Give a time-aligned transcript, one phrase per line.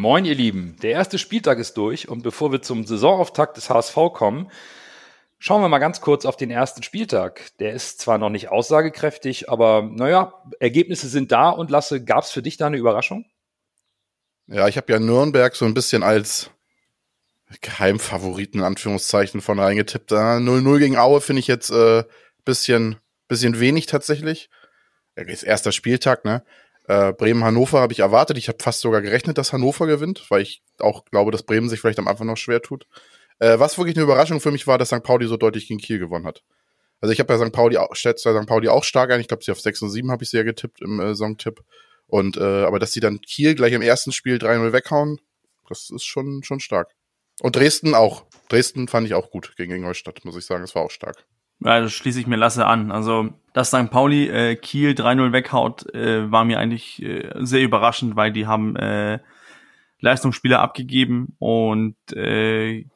[0.00, 0.76] Moin, ihr Lieben.
[0.80, 4.50] Der erste Spieltag ist durch und bevor wir zum Saisonauftakt des HSV kommen,
[5.42, 7.56] Schauen wir mal ganz kurz auf den ersten Spieltag.
[7.60, 12.30] Der ist zwar noch nicht aussagekräftig, aber naja, Ergebnisse sind da und Lasse, gab es
[12.30, 13.24] für dich da eine Überraschung?
[14.48, 16.50] Ja, ich habe ja Nürnberg so ein bisschen als
[17.62, 20.12] Geheimfavoriten in Anführungszeichen von reingetippt.
[20.12, 22.04] 0-0 gegen Aue finde ich jetzt äh,
[22.44, 24.50] bisschen, bisschen wenig tatsächlich.
[25.14, 26.42] Ist erster Spieltag, ne?
[26.90, 28.36] Äh, Bremen-Hannover habe ich erwartet.
[28.36, 31.80] Ich habe fast sogar gerechnet, dass Hannover gewinnt, weil ich auch glaube, dass Bremen sich
[31.80, 32.88] vielleicht am Anfang noch schwer tut.
[33.38, 35.04] Äh, was wirklich eine Überraschung für mich war, dass St.
[35.04, 36.42] Pauli so deutlich gegen Kiel gewonnen hat.
[37.00, 37.52] Also ich habe ja St.
[37.52, 38.48] Pauli auch, schätze St.
[38.48, 39.20] Pauli auch stark ein.
[39.20, 41.60] Ich glaube, sie auf 6 und 7 habe ich ja getippt im äh, Songtipp.
[42.08, 45.20] Und äh, aber dass sie dann Kiel gleich im ersten Spiel 3-0 weghauen,
[45.68, 46.90] das ist schon, schon stark.
[47.40, 48.24] Und Dresden auch.
[48.48, 50.62] Dresden fand ich auch gut gegen Ingolstadt, muss ich sagen.
[50.62, 51.24] Das war auch stark.
[51.60, 52.90] Ja, das schließe ich mir Lasse an.
[52.90, 53.90] Also, dass St.
[53.90, 58.76] Pauli äh, Kiel 3-0 weghaut, äh, war mir eigentlich äh, sehr überraschend, weil die haben
[58.76, 59.18] äh,
[60.00, 62.86] Leistungsspieler abgegeben und äh,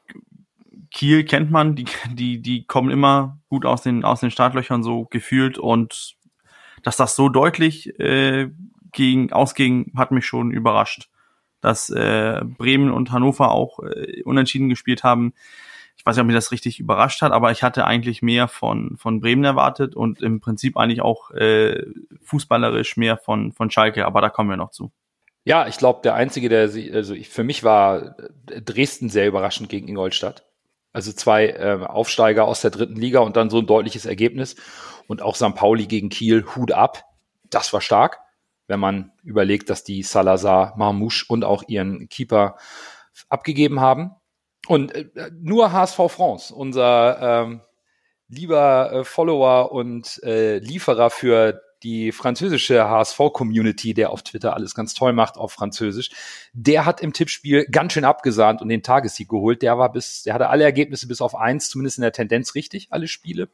[0.90, 5.04] Kiel kennt man, die, die, die kommen immer gut aus den, aus den Startlöchern so
[5.04, 6.14] gefühlt und
[6.82, 8.50] dass das so deutlich äh,
[8.92, 11.10] gegen, ausging, hat mich schon überrascht.
[11.60, 15.32] Dass äh, Bremen und Hannover auch äh, unentschieden gespielt haben.
[16.05, 18.98] Ich weiß nicht, ob mich das richtig überrascht hat, aber ich hatte eigentlich mehr von,
[18.98, 21.83] von Bremen erwartet und im Prinzip eigentlich auch äh,
[22.22, 24.92] fußballerisch mehr von, von Schalke, aber da kommen wir noch zu.
[25.44, 29.88] Ja, ich glaube, der einzige, der also ich, für mich war Dresden sehr überraschend gegen
[29.88, 30.44] Ingolstadt.
[30.92, 34.56] Also zwei äh, Aufsteiger aus der dritten Liga und dann so ein deutliches Ergebnis.
[35.06, 35.55] Und auch St.
[35.55, 37.04] Pauli gegen Kiel, Hut ab.
[37.48, 38.21] Das war stark,
[38.66, 42.56] wenn man überlegt, dass die Salazar, Marmouche und auch ihren Keeper
[43.31, 44.12] abgegeben haben.
[44.66, 47.60] Und äh, nur HSV France, unser ähm,
[48.28, 54.94] lieber äh, Follower und äh, Lieferer für die französische HSV-Community, der auf Twitter alles ganz
[54.94, 56.10] toll macht auf Französisch,
[56.54, 59.60] der hat im Tippspiel ganz schön abgesahnt und den Tagessieg geholt.
[59.60, 62.88] Der war bis, der hatte alle Ergebnisse bis auf eins, zumindest in der Tendenz richtig,
[62.91, 63.50] alle Spiele.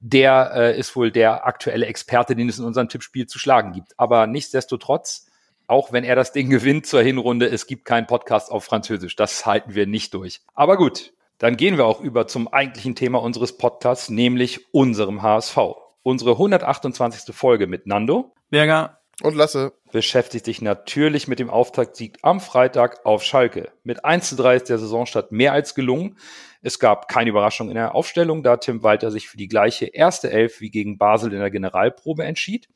[0.00, 3.98] Der äh, ist wohl der aktuelle Experte, den es in unserem Tippspiel zu schlagen gibt.
[3.98, 5.29] Aber nichtsdestotrotz,
[5.70, 9.16] auch wenn er das Ding gewinnt zur Hinrunde, es gibt keinen Podcast auf Französisch.
[9.16, 10.40] Das halten wir nicht durch.
[10.54, 15.56] Aber gut, dann gehen wir auch über zum eigentlichen Thema unseres Podcasts, nämlich unserem HSV.
[16.02, 17.34] Unsere 128.
[17.34, 18.34] Folge mit Nando.
[18.50, 18.98] Berger.
[19.22, 19.72] Und Lasse.
[19.92, 23.70] Beschäftigt sich natürlich mit dem Auftaktsieg am Freitag auf Schalke.
[23.84, 26.18] Mit 1 zu 3 ist der Saisonstart mehr als gelungen.
[26.62, 30.30] Es gab keine Überraschung in der Aufstellung, da Tim Walter sich für die gleiche erste
[30.30, 32.68] Elf wie gegen Basel in der Generalprobe entschied.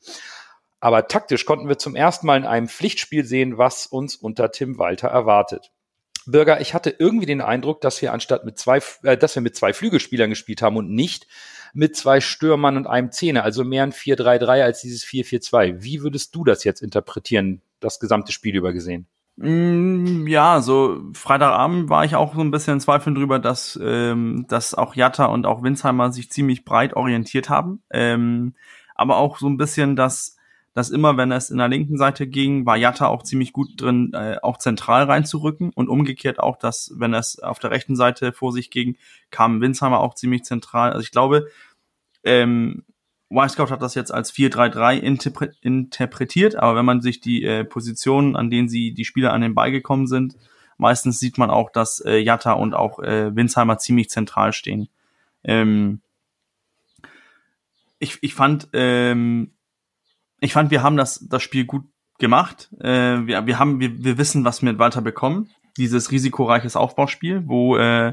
[0.85, 4.77] Aber taktisch konnten wir zum ersten Mal in einem Pflichtspiel sehen, was uns unter Tim
[4.77, 5.73] Walter erwartet.
[6.27, 9.57] Bürger, ich hatte irgendwie den Eindruck, dass wir anstatt mit zwei, äh, dass wir mit
[9.57, 11.27] zwei Flügelspielern gespielt haben und nicht
[11.73, 15.83] mit zwei Stürmern und einem Zehner, also mehr ein 4-3-3 als dieses 4-4-2.
[15.83, 19.07] Wie würdest du das jetzt interpretieren, das gesamte Spiel über gesehen?
[19.37, 24.75] Mm, ja, so Freitagabend war ich auch so ein bisschen zweifeln drüber, dass, ähm, dass
[24.75, 27.83] auch Jatta und auch Winsheimer sich ziemlich breit orientiert haben.
[27.89, 28.55] Ähm,
[28.95, 30.37] aber auch so ein bisschen, dass,
[30.75, 34.13] dass immer, wenn es in der linken Seite ging, war Jatta auch ziemlich gut drin,
[34.13, 38.53] äh, auch zentral reinzurücken und umgekehrt auch, dass, wenn es auf der rechten Seite vor
[38.53, 38.97] sich ging,
[39.31, 40.91] kam Winsheimer auch ziemlich zentral.
[40.93, 41.47] Also ich glaube,
[42.25, 42.85] ähm,
[43.31, 48.35] Wisecout hat das jetzt als 4-3-3 interpre interpretiert, aber wenn man sich die äh, Positionen,
[48.35, 50.37] an denen sie die Spieler an den Ball gekommen sind,
[50.77, 54.89] meistens sieht man auch, dass äh, Jatta und auch äh, Winsheimer ziemlich zentral stehen.
[55.45, 56.01] Ähm,
[57.99, 59.54] ich, ich fand, ähm,
[60.45, 61.85] ich fand, wir haben das, das Spiel gut
[62.19, 62.71] gemacht.
[62.81, 65.51] Äh, wir, wir haben, wir, wir wissen, was wir mit Walter bekommen.
[65.77, 68.13] Dieses risikoreiches Aufbauspiel, wo äh,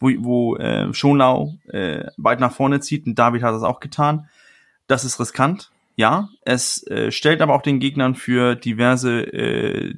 [0.00, 4.28] wo, wo äh, Schonau äh, weit nach vorne zieht und David hat das auch getan.
[4.86, 6.28] Das ist riskant, ja.
[6.44, 9.94] Es äh, stellt aber auch den Gegnern für diverse äh,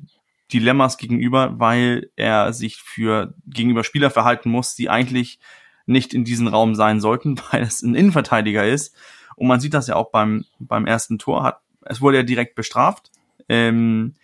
[0.52, 5.38] Dilemmas gegenüber, weil er sich für gegenüber Spieler verhalten muss, die eigentlich
[5.86, 8.96] nicht in diesem Raum sein sollten, weil es ein Innenverteidiger ist.
[9.40, 11.42] Und man sieht das ja auch beim, beim ersten Tor.
[11.42, 13.10] Hat, es wurde ja direkt bestraft.
[13.48, 14.16] Ähm,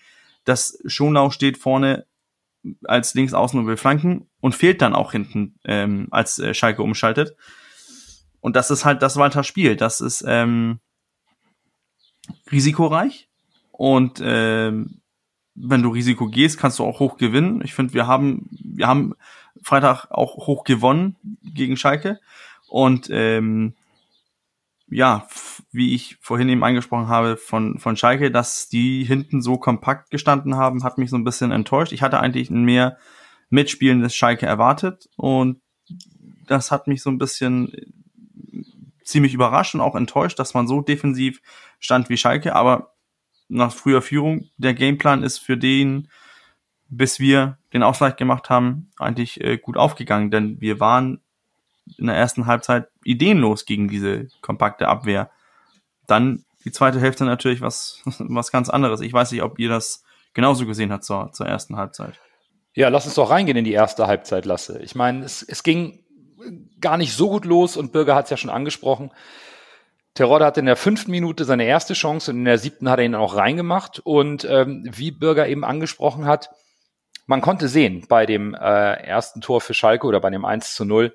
[0.45, 2.05] das Schonau steht vorne
[2.85, 6.83] als links außen und will flanken und fehlt dann auch hinten, ähm, als äh, Schalke
[6.83, 7.35] umschaltet.
[8.41, 9.75] Und das ist halt das Walter Spiel.
[9.75, 10.81] Das ist ähm,
[12.53, 13.31] risikoreich
[13.73, 15.01] und ähm,
[15.55, 17.63] wenn du Risiko gehst, kannst du auch hoch gewinnen.
[17.65, 19.15] Ich finde, wir haben wir haben
[19.63, 22.21] Freitag auch hoch gewonnen gegen Schalke
[22.69, 23.76] und ähm,
[24.89, 25.27] ja,
[25.73, 30.57] wie ich vorhin eben angesprochen habe von, von Schalke, dass die hinten so kompakt gestanden
[30.57, 31.93] haben, hat mich so ein bisschen enttäuscht.
[31.93, 32.97] Ich hatte eigentlich ein mehr
[33.51, 35.61] mitspielendes Schalke erwartet und
[36.47, 37.73] das hat mich so ein bisschen
[39.03, 41.41] ziemlich überrascht und auch enttäuscht, dass man so defensiv
[41.79, 42.95] stand wie Schalke, aber
[43.49, 46.09] nach früher Führung, der Gameplan ist für den,
[46.89, 51.21] bis wir den Ausgleich gemacht haben, eigentlich äh, gut aufgegangen, denn wir waren
[51.99, 55.31] in der ersten Halbzeit ideenlos gegen diese kompakte Abwehr.
[56.07, 59.01] Dann die zweite Hälfte natürlich was, was ganz anderes.
[59.01, 60.05] Ich weiß nicht, ob ihr das
[60.35, 62.21] genauso gesehen habt zur, zur ersten Halbzeit.
[62.75, 64.81] Ja, lass uns doch reingehen in die erste Halbzeit, Lasse.
[64.83, 66.05] Ich meine, es, es ging
[66.81, 69.13] gar nicht so gut los und Bürger hat es ja schon angesprochen.
[70.15, 73.05] Terodde hat in der fünften Minute seine erste Chance und in der siebten hat er
[73.05, 74.01] ihn auch reingemacht.
[74.01, 76.51] Und ähm, wie Bürger eben angesprochen hat,
[77.27, 80.85] man konnte sehen bei dem äh, ersten Tor für Schalke oder bei dem 1 zu
[80.85, 81.15] 0,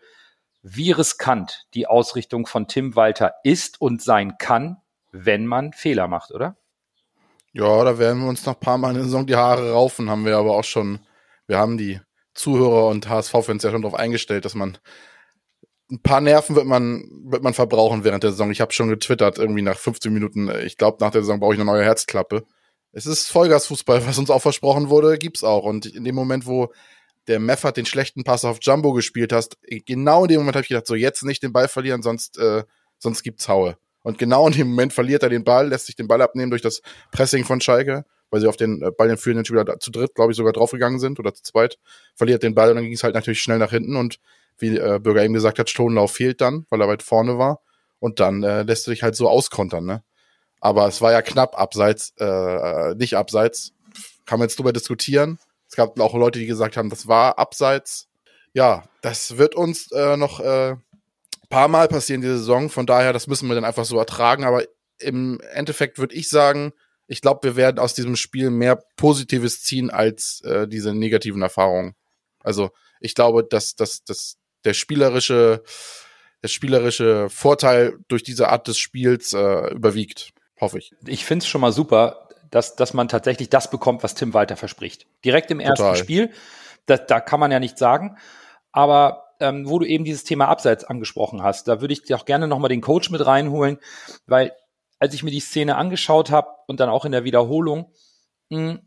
[0.63, 4.77] wie riskant die Ausrichtung von Tim Walter ist und sein kann,
[5.11, 6.57] wenn man Fehler macht, oder?
[7.53, 10.09] Ja, da werden wir uns noch ein paar Mal in der Saison die Haare raufen,
[10.09, 10.99] haben wir aber auch schon,
[11.47, 11.99] wir haben die
[12.33, 14.77] Zuhörer und HSV-Fans ja schon darauf eingestellt, dass man
[15.91, 18.49] ein paar Nerven wird man, wird man verbrauchen während der Saison.
[18.51, 21.59] Ich habe schon getwittert, irgendwie nach 15 Minuten, ich glaube, nach der Saison brauche ich
[21.59, 22.45] eine neue Herzklappe.
[22.93, 25.63] Es ist Vollgasfußball, was uns auch versprochen wurde, gibt's auch.
[25.63, 26.71] Und in dem Moment, wo
[27.27, 30.69] der Meffert den schlechten Pass auf Jumbo gespielt hast, genau in dem Moment habe ich
[30.69, 32.63] gedacht, so jetzt nicht den Ball verlieren, sonst, äh,
[32.97, 33.77] sonst gibt's Haue.
[34.03, 36.61] Und genau in dem Moment verliert er den Ball, lässt sich den Ball abnehmen durch
[36.61, 36.81] das
[37.11, 40.31] Pressing von Schalke, weil sie auf den äh, Ball den führenden Spieler zu dritt, glaube
[40.31, 41.77] ich, sogar draufgegangen sind oder zu zweit,
[42.15, 44.19] verliert den Ball und dann ging es halt natürlich schnell nach hinten und
[44.57, 47.61] wie äh, Bürger eben gesagt hat, Stonelauf fehlt dann, weil er weit vorne war
[47.99, 50.03] und dann äh, lässt du dich halt so auskontern, ne?
[50.59, 53.73] Aber es war ja knapp abseits, äh, nicht abseits,
[54.25, 55.39] kann man jetzt drüber diskutieren.
[55.71, 58.09] Es gab auch Leute, die gesagt haben, das war abseits.
[58.51, 60.75] Ja, das wird uns äh, noch äh,
[61.47, 62.69] paar Mal passieren diese Saison.
[62.69, 64.43] Von daher, das müssen wir dann einfach so ertragen.
[64.43, 64.65] Aber
[64.99, 66.73] im Endeffekt würde ich sagen,
[67.07, 71.95] ich glaube, wir werden aus diesem Spiel mehr Positives ziehen als äh, diese negativen Erfahrungen.
[72.41, 74.35] Also ich glaube, dass, dass, dass
[74.65, 75.63] der spielerische,
[76.43, 80.91] der spielerische Vorteil durch diese Art des Spiels äh, überwiegt, hoffe ich.
[81.05, 84.55] Ich finde es schon mal super, dass, dass man tatsächlich das bekommt, was Tim Walter
[84.55, 85.07] verspricht.
[85.25, 85.95] Direkt im ersten Total.
[85.95, 86.31] Spiel,
[86.85, 88.17] das, da kann man ja nicht sagen.
[88.71, 92.25] Aber ähm, wo du eben dieses Thema Abseits angesprochen hast, da würde ich dir auch
[92.25, 93.79] gerne nochmal den Coach mit reinholen,
[94.27, 94.51] weil
[94.99, 97.91] als ich mir die Szene angeschaut habe und dann auch in der Wiederholung,
[98.49, 98.79] mh, hm,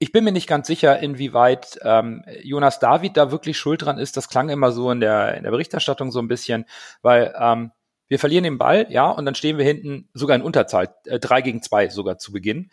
[0.00, 4.16] ich bin mir nicht ganz sicher, inwieweit ähm, Jonas David da wirklich schuld dran ist.
[4.16, 6.66] Das klang immer so in der, in der Berichterstattung so ein bisschen,
[7.00, 7.70] weil ähm,
[8.08, 11.40] wir verlieren den Ball, ja, und dann stehen wir hinten sogar in Unterzahl, äh, drei
[11.40, 12.70] gegen zwei sogar zu Beginn.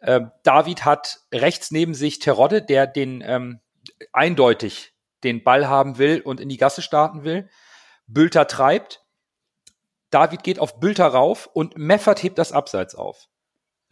[0.00, 3.60] Äh, David hat rechts neben sich Terodde, der den ähm,
[4.12, 4.92] eindeutig
[5.24, 7.48] den Ball haben will und in die Gasse starten will.
[8.06, 9.04] Bülter treibt.
[10.10, 13.28] David geht auf Bülter rauf und Meffert hebt das Abseits auf.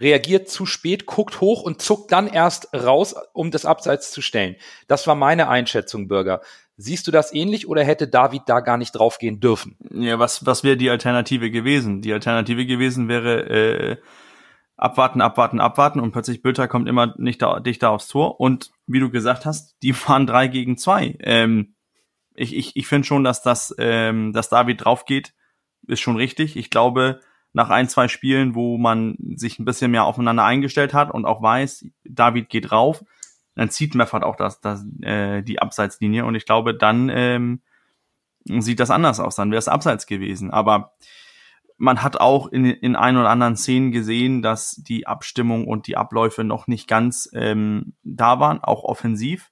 [0.00, 4.56] Reagiert zu spät, guckt hoch und zuckt dann erst raus, um das Abseits zu stellen.
[4.86, 6.40] Das war meine Einschätzung, Bürger.
[6.76, 9.76] Siehst du das ähnlich oder hätte David da gar nicht draufgehen dürfen?
[9.90, 12.00] Ja, was, was wäre die Alternative gewesen?
[12.02, 13.96] Die Alternative gewesen wäre, äh,
[14.78, 19.00] abwarten, abwarten, abwarten und plötzlich Bülter kommt immer nicht da, dichter aufs Tor und wie
[19.00, 21.18] du gesagt hast, die fahren drei gegen zwei.
[21.20, 21.74] Ähm,
[22.34, 25.34] ich ich, ich finde schon, dass das, ähm, dass David drauf geht,
[25.88, 26.56] ist schon richtig.
[26.56, 27.20] Ich glaube,
[27.52, 31.42] nach ein, zwei Spielen, wo man sich ein bisschen mehr aufeinander eingestellt hat und auch
[31.42, 33.04] weiß, David geht rauf,
[33.56, 37.62] dann zieht Meffert auch das, das, äh, die Abseitslinie und ich glaube, dann ähm,
[38.44, 40.52] sieht das anders aus, dann wäre es abseits gewesen.
[40.52, 40.92] Aber
[41.78, 45.96] man hat auch in, in ein oder anderen Szenen gesehen, dass die Abstimmung und die
[45.96, 49.50] Abläufe noch nicht ganz ähm, da waren, auch offensiv.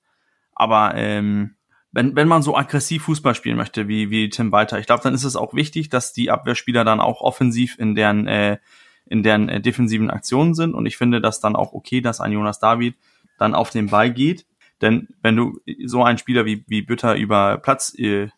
[0.53, 1.57] Aber ähm,
[1.93, 5.15] wenn, wenn man so aggressiv Fußball spielen möchte wie, wie Tim Walter, ich glaube, dann
[5.15, 8.59] ist es auch wichtig, dass die Abwehrspieler dann auch offensiv in deren, äh,
[9.07, 10.75] in deren äh, defensiven Aktionen sind.
[10.75, 12.97] Und ich finde das dann auch okay, dass ein Jonas David
[13.39, 14.47] dann auf den Ball geht.
[14.83, 18.29] Denn wenn du so einen Spieler wie, wie Bütter über Platz, äh,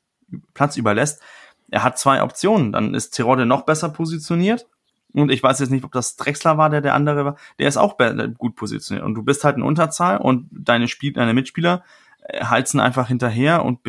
[0.53, 1.23] Platz überlässt,
[1.71, 2.73] er hat zwei Optionen.
[2.73, 4.67] Dann ist Terodde noch besser positioniert.
[5.13, 7.37] Und ich weiß jetzt nicht, ob das Drexler war, der der andere war.
[7.59, 7.97] Der ist auch
[8.37, 9.07] gut positioniert.
[9.07, 11.83] Und du bist halt in Unterzahl und deine, Spiel deine Mitspieler
[12.25, 13.65] äh, halten einfach hinterher.
[13.65, 13.81] Und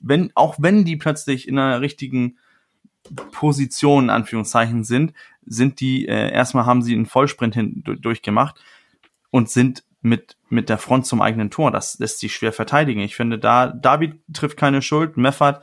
[0.00, 2.38] wenn, auch wenn die plötzlich in einer richtigen
[3.32, 5.12] Position, in Anführungszeichen, sind,
[5.44, 8.62] sind die, äh, erstmal haben sie einen Vollsprint hin, durchgemacht
[9.30, 11.70] und sind mit, mit der Front zum eigenen Tor.
[11.70, 13.00] Das lässt sich schwer verteidigen.
[13.00, 15.16] Ich finde, da, David trifft keine Schuld.
[15.16, 15.62] Meffert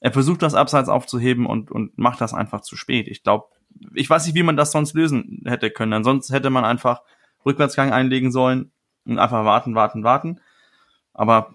[0.00, 3.08] er versucht das Abseits aufzuheben und, und macht das einfach zu spät.
[3.08, 3.46] Ich glaube,
[3.94, 5.92] ich weiß nicht, wie man das sonst lösen hätte können.
[5.92, 7.02] Ansonsten hätte man einfach
[7.44, 8.72] Rückwärtsgang einlegen sollen
[9.04, 10.40] und einfach warten, warten, warten.
[11.14, 11.52] Aber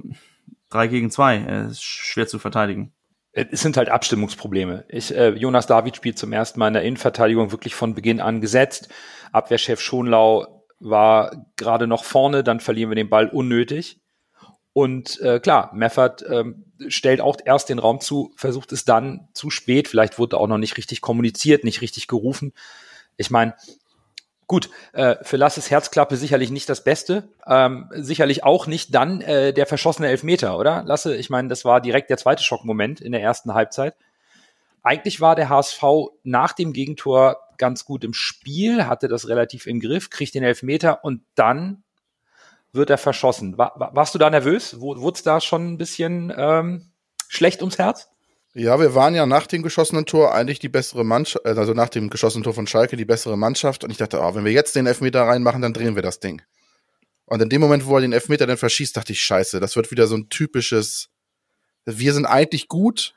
[0.69, 1.37] drei gegen zwei
[1.69, 2.93] ist schwer zu verteidigen.
[3.31, 4.85] Es sind halt Abstimmungsprobleme.
[4.89, 8.41] Ich, äh, Jonas David spielt zum ersten Mal in der Innenverteidigung wirklich von Beginn an
[8.41, 8.89] gesetzt.
[9.31, 14.02] Abwehrchef Schonlau war gerade noch vorne, dann verlieren wir den Ball unnötig.
[14.73, 19.51] Und äh, klar, Meffert ähm, stellt auch erst den Raum zu, versucht es dann zu
[19.51, 19.87] spät.
[19.87, 22.53] Vielleicht wurde auch noch nicht richtig kommuniziert, nicht richtig gerufen.
[23.15, 23.53] Ich meine,
[24.47, 27.29] gut, äh, für Lasses Herzklappe sicherlich nicht das Beste.
[27.45, 30.83] Ähm, sicherlich auch nicht dann äh, der verschossene Elfmeter, oder?
[30.87, 33.95] Lasse, ich meine, das war direkt der zweite Schockmoment in der ersten Halbzeit.
[34.81, 35.83] Eigentlich war der HSV
[36.23, 41.05] nach dem Gegentor ganz gut im Spiel, hatte das relativ im Griff, kriegt den Elfmeter
[41.05, 41.82] und dann
[42.73, 43.57] wird er verschossen.
[43.57, 44.79] War, warst du da nervös?
[44.79, 46.91] Wurde es da schon ein bisschen ähm,
[47.27, 48.09] schlecht ums Herz?
[48.55, 51.89] Ja, wir waren ja nach dem geschossenen Tor eigentlich die bessere Mannschaft, äh, also nach
[51.89, 53.83] dem geschossenen Tor von Schalke die bessere Mannschaft.
[53.83, 56.41] Und ich dachte, oh, wenn wir jetzt den Elfmeter reinmachen, dann drehen wir das Ding.
[57.25, 59.91] Und in dem Moment, wo er den Elfmeter dann verschießt, dachte ich, scheiße, das wird
[59.91, 61.09] wieder so ein typisches,
[61.85, 63.15] wir sind eigentlich gut,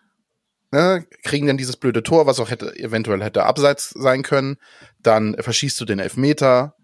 [0.71, 4.57] ne, kriegen dann dieses blöde Tor, was auch hätte, eventuell hätte abseits sein können.
[5.01, 6.76] Dann verschießt du den Elfmeter,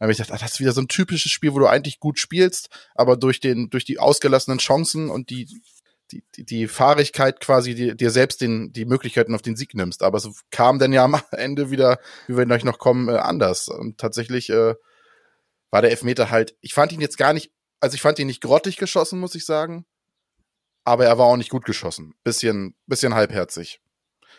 [0.00, 2.00] dann habe ich gedacht, ach, das ist wieder so ein typisches Spiel, wo du eigentlich
[2.00, 5.46] gut spielst, aber durch den, durch die ausgelassenen Chancen und die,
[6.10, 10.02] die, die, die Fahrigkeit quasi die, dir selbst den, die Möglichkeiten auf den Sieg nimmst.
[10.02, 13.68] Aber es kam dann ja am Ende wieder, wie wir gleich noch kommen, äh, anders.
[13.68, 14.74] Und tatsächlich äh,
[15.70, 18.40] war der Elfmeter halt, ich fand ihn jetzt gar nicht, also ich fand ihn nicht
[18.40, 19.84] grottig geschossen, muss ich sagen.
[20.82, 22.14] Aber er war auch nicht gut geschossen.
[22.24, 23.82] Bisschen, bisschen halbherzig.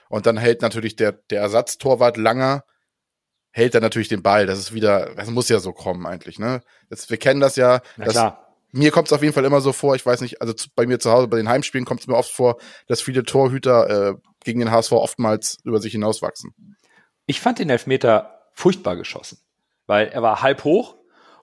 [0.10, 2.64] Und dann hält natürlich der, der Ersatztorwart Langer
[3.52, 4.46] hält er natürlich den Ball.
[4.46, 6.62] Das ist wieder, das muss ja so kommen eigentlich, ne?
[6.90, 7.82] Das, wir kennen das ja.
[7.98, 8.48] Na dass, klar.
[8.74, 10.86] Mir kommt es auf jeden Fall immer so vor, ich weiß nicht, also zu, bei
[10.86, 14.16] mir zu Hause, bei den Heimspielen kommt es mir oft vor, dass viele Torhüter äh,
[14.46, 16.56] gegen den HSV oftmals über sich hinauswachsen.
[17.26, 19.40] Ich fand den Elfmeter furchtbar geschossen,
[19.88, 20.96] weil er war halb hoch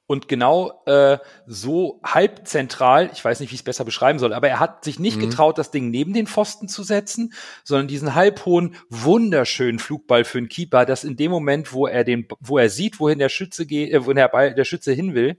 [0.09, 4.33] und genau äh, so halb zentral, ich weiß nicht, wie ich es besser beschreiben soll,
[4.33, 5.21] aber er hat sich nicht Mhm.
[5.21, 10.49] getraut, das Ding neben den Pfosten zu setzen, sondern diesen halbhohen, wunderschönen Flugball für einen
[10.49, 13.93] Keeper, dass in dem Moment, wo er den, wo er sieht, wohin der Schütze geht,
[13.93, 15.38] äh, wohin der Ball, der Schütze hin will,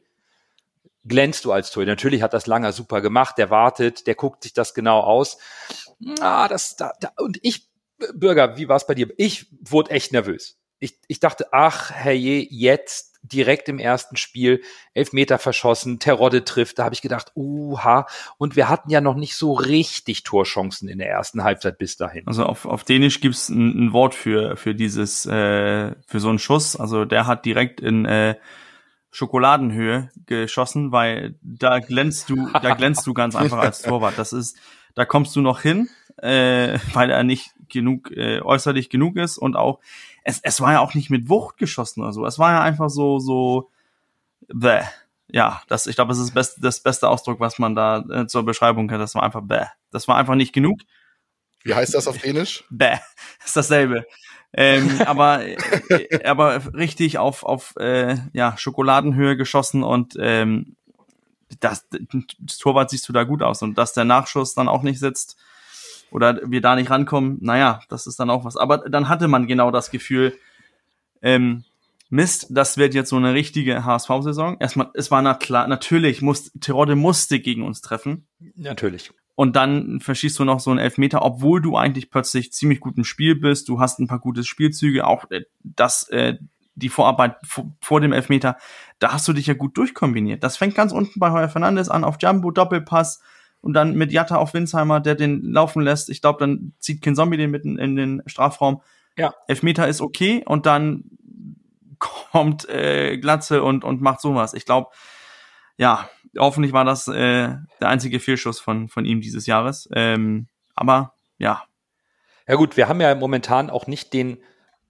[1.03, 1.93] glänzt du als Torhüter.
[1.93, 5.39] Natürlich hat das Langer super gemacht, der wartet, der guckt sich das genau aus.
[6.19, 7.67] Ah, das, da, da, und ich,
[8.13, 9.09] Bürger, wie war es bei dir?
[9.17, 10.59] Ich wurde echt nervös.
[10.77, 14.61] Ich, ich dachte, ach, herrje, jetzt direkt im ersten Spiel
[14.93, 16.79] Elfmeter verschossen, Terodde trifft.
[16.79, 18.07] Da habe ich gedacht, uha.
[18.37, 22.25] Und wir hatten ja noch nicht so richtig Torchancen in der ersten Halbzeit bis dahin.
[22.27, 26.39] Also auf, auf Dänisch gibt's ein, ein Wort für, für dieses, äh, für so einen
[26.39, 26.75] Schuss.
[26.75, 28.35] Also der hat direkt in äh,
[29.11, 34.17] Schokoladenhöhe geschossen, weil da glänzt du, da glänzt du ganz einfach als Torwart.
[34.17, 34.57] Das ist,
[34.95, 39.55] da kommst du noch hin, äh, weil er nicht genug äh, äußerlich genug ist und
[39.55, 39.79] auch
[40.23, 42.25] es, es war ja auch nicht mit Wucht geschossen oder so.
[42.25, 43.69] Es war ja einfach so so
[44.47, 44.83] bäh.
[45.31, 48.27] Ja, das ich glaube, das ist das beste, das beste Ausdruck, was man da äh,
[48.27, 48.99] zur Beschreibung hat.
[48.99, 49.65] Das war einfach bäh.
[49.91, 50.81] Das war einfach nicht genug.
[51.63, 52.63] Wie heißt das auf Dänisch?
[52.69, 52.97] Bäh,
[53.45, 54.05] ist dasselbe.
[54.53, 60.75] ähm, aber äh, aber richtig auf auf äh, ja Schokoladenhöhe geschossen und ähm,
[61.59, 61.87] das,
[62.39, 65.37] das Torwart siehst du da gut aus und dass der Nachschuss dann auch nicht sitzt
[66.11, 68.57] oder wir da nicht rankommen, naja, das ist dann auch was.
[68.57, 70.33] Aber dann hatte man genau das Gefühl,
[71.21, 71.63] ähm,
[72.09, 74.57] Mist, das wird jetzt so eine richtige HSV-Saison.
[74.59, 79.11] Erstmal, es war na klar, natürlich muss Terodde musste gegen uns treffen Natürlich.
[79.35, 83.03] und dann verschießt du noch so einen Elfmeter, obwohl du eigentlich plötzlich ziemlich gut im
[83.03, 83.69] Spiel bist.
[83.69, 86.37] Du hast ein paar gute Spielzüge, auch äh, das, äh,
[86.73, 88.57] die Vorarbeit vor, vor dem Elfmeter,
[88.97, 90.43] da hast du dich ja gut durchkombiniert.
[90.43, 93.21] Das fängt ganz unten bei Heuer Fernandes an, auf Jumbo, Doppelpass
[93.61, 96.09] und dann mit Jatta auf Winsheimer, der den laufen lässt.
[96.09, 98.81] Ich glaube, dann zieht Kin Zombie den mitten in den Strafraum.
[99.17, 99.33] Ja.
[99.47, 101.03] Elfmeter ist okay und dann
[101.99, 104.53] kommt äh, Glatze und, und macht sowas.
[104.53, 104.89] Ich glaube,
[105.77, 109.89] ja, hoffentlich war das äh, der einzige Fehlschuss von, von ihm dieses Jahres.
[109.93, 111.63] Ähm, aber ja,
[112.49, 114.41] Ja gut, wir haben ja momentan auch nicht den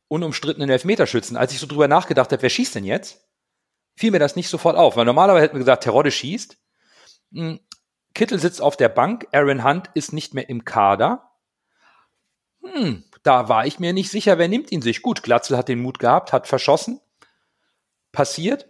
[0.07, 1.35] unumstrittenen Elfmeterschützen.
[1.35, 3.27] Als ich so drüber nachgedacht habe, wer schießt denn jetzt?
[3.95, 6.57] Fiel mir das nicht sofort auf, weil normalerweise hätten wir gesagt, Terodde schießt.
[8.19, 11.31] Kittel sitzt auf der Bank, Aaron Hunt ist nicht mehr im Kader.
[12.61, 15.01] Hm, da war ich mir nicht sicher, wer nimmt ihn sich.
[15.01, 16.99] Gut, Glatzel hat den Mut gehabt, hat verschossen.
[18.11, 18.67] Passiert.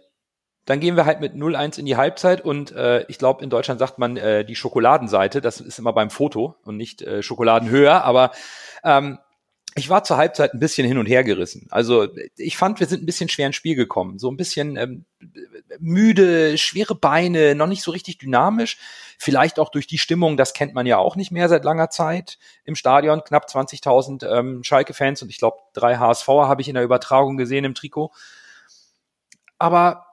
[0.66, 3.80] Dann gehen wir halt mit 0-1 in die Halbzeit und äh, ich glaube, in Deutschland
[3.80, 8.30] sagt man äh, die Schokoladenseite, das ist immer beim Foto und nicht äh, Schokoladenhöher, aber
[8.84, 9.18] ähm,
[9.76, 11.68] ich war zur Halbzeit ein bisschen hin und her gerissen.
[11.70, 14.18] Also ich fand, wir sind ein bisschen schwer ins Spiel gekommen.
[14.18, 15.04] So ein bisschen ähm,
[15.78, 18.78] müde, schwere Beine, noch nicht so richtig dynamisch.
[19.18, 22.38] Vielleicht auch durch die Stimmung, das kennt man ja auch nicht mehr seit langer Zeit
[22.64, 23.22] im Stadion.
[23.22, 27.64] Knapp 20.000 ähm, Schalke-Fans und ich glaube drei HSVer habe ich in der Übertragung gesehen
[27.64, 28.10] im Trikot.
[29.58, 30.06] Aber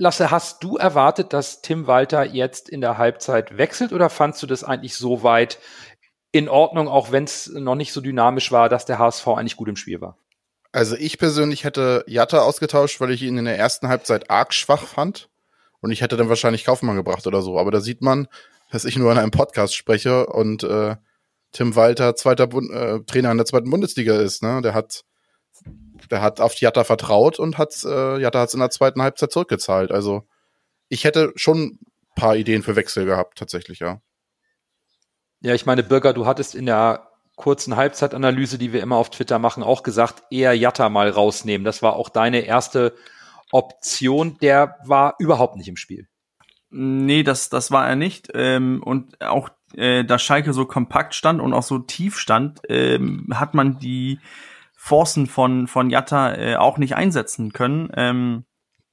[0.00, 4.46] Lasse, hast du erwartet, dass Tim Walter jetzt in der Halbzeit wechselt oder fandst du
[4.46, 5.58] das eigentlich so weit
[6.38, 9.68] in Ordnung, auch wenn es noch nicht so dynamisch war, dass der HSV eigentlich gut
[9.68, 10.16] im Spiel war?
[10.70, 14.86] Also ich persönlich hätte Jatta ausgetauscht, weil ich ihn in der ersten Halbzeit arg schwach
[14.86, 15.28] fand.
[15.80, 17.58] Und ich hätte dann wahrscheinlich Kaufmann gebracht oder so.
[17.58, 18.28] Aber da sieht man,
[18.70, 20.96] dass ich nur in einem Podcast spreche und äh,
[21.52, 24.42] Tim Walter zweiter Bund äh, Trainer in der zweiten Bundesliga ist.
[24.42, 24.60] Ne?
[24.62, 25.04] Der hat
[26.10, 29.32] der hat auf Jatta vertraut und hat äh, Jatta hat es in der zweiten Halbzeit
[29.32, 29.90] zurückgezahlt.
[29.90, 30.24] Also
[30.88, 31.78] ich hätte schon ein
[32.14, 34.00] paar Ideen für Wechsel gehabt, tatsächlich, ja.
[35.40, 39.38] Ja, ich meine, Bürger, du hattest in der kurzen Halbzeitanalyse, die wir immer auf Twitter
[39.38, 41.64] machen, auch gesagt, eher Jatta mal rausnehmen.
[41.64, 42.94] Das war auch deine erste
[43.52, 44.36] Option.
[44.42, 46.08] Der war überhaupt nicht im Spiel.
[46.70, 48.28] Nee, das, das war er nicht.
[48.34, 53.28] Ähm, und auch äh, da Schalke so kompakt stand und auch so tief stand, ähm,
[53.32, 54.18] hat man die
[54.76, 57.90] Forcen von, von Jatta äh, auch nicht einsetzen können.
[57.94, 58.44] Ähm,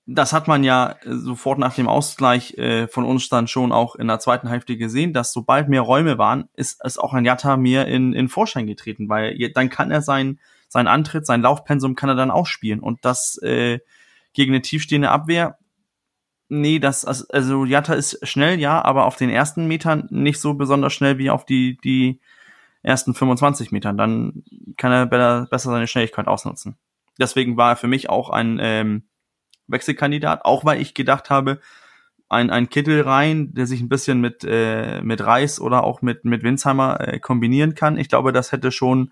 [0.07, 4.07] das hat man ja sofort nach dem Ausgleich äh, von uns dann schon auch in
[4.07, 7.87] der zweiten Hälfte gesehen, dass sobald mehr Räume waren, ist es auch ein Jatta mehr
[7.87, 12.15] in, in Vorschein getreten, weil dann kann er sein, sein Antritt, sein Laufpensum kann er
[12.15, 12.81] dann auch spielen.
[12.81, 13.79] Und das äh,
[14.33, 15.57] gegen eine tiefstehende Abwehr,
[16.49, 20.93] nee, das, also Jatta ist schnell, ja, aber auf den ersten Metern nicht so besonders
[20.93, 22.19] schnell wie auf die, die
[22.83, 23.97] ersten 25 Metern.
[23.97, 24.43] Dann
[24.77, 26.77] kann er besser, besser seine Schnelligkeit ausnutzen.
[27.19, 29.03] Deswegen war er für mich auch ein ähm,
[29.67, 31.59] Wechselkandidat, auch weil ich gedacht habe,
[32.29, 36.25] ein, ein Kittel rein, der sich ein bisschen mit, äh, mit Reis oder auch mit,
[36.25, 37.97] mit Winsheimer äh, kombinieren kann.
[37.97, 39.11] Ich glaube, das hätte schon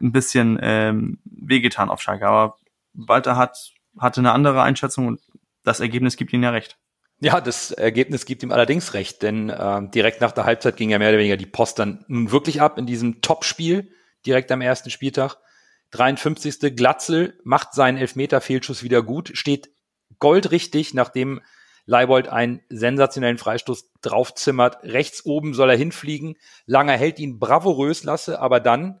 [0.00, 2.26] ein bisschen ähm, wehgetan auf Schalke.
[2.26, 2.56] Aber
[2.94, 5.20] Walter hat, hatte eine andere Einschätzung und
[5.64, 6.78] das Ergebnis gibt ihm ja recht.
[7.20, 10.98] Ja, das Ergebnis gibt ihm allerdings recht, denn äh, direkt nach der Halbzeit ging ja
[10.98, 13.90] mehr oder weniger die Post dann nun wirklich ab in diesem Topspiel,
[14.24, 15.36] direkt am ersten Spieltag.
[15.90, 16.76] 53.
[16.76, 19.70] Glatzel macht seinen Elfmeter-Fehlschuss wieder gut, steht
[20.18, 21.40] goldrichtig, nachdem
[21.88, 24.78] Leibold einen sensationellen Freistoß draufzimmert.
[24.82, 26.36] Rechts oben soll er hinfliegen.
[26.66, 29.00] Langer hält ihn bravourös lasse, aber dann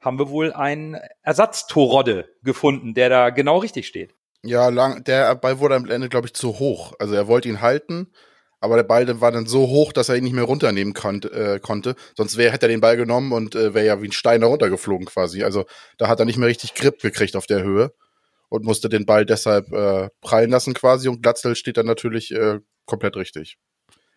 [0.00, 4.14] haben wir wohl einen Ersatztorodde gefunden, der da genau richtig steht.
[4.44, 6.92] Ja, lang, der Ball wurde am Ende, glaube ich, zu hoch.
[7.00, 8.12] Also er wollte ihn halten,
[8.60, 11.58] aber der Ball war dann so hoch, dass er ihn nicht mehr runternehmen kon äh,
[11.60, 11.96] konnte.
[12.16, 14.46] Sonst wär, hätte er den Ball genommen und äh, wäre ja wie ein Stein da
[14.46, 15.42] runtergeflogen quasi.
[15.42, 15.64] Also
[15.98, 17.92] da hat er nicht mehr richtig Grip gekriegt auf der Höhe
[18.52, 21.08] und musste den Ball deshalb äh, prallen lassen quasi.
[21.08, 23.56] Und Glatzel steht dann natürlich äh, komplett richtig.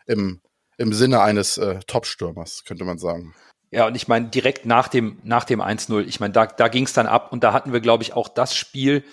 [0.08, 0.42] Im,
[0.78, 3.34] im Sinne eines äh, Top-Stürmers, könnte man sagen.
[3.72, 6.84] Ja, und ich meine, direkt nach dem, nach dem 1-0, ich meine, da, da ging
[6.84, 9.06] es dann ab und da hatten wir, glaube ich, auch das Spiel,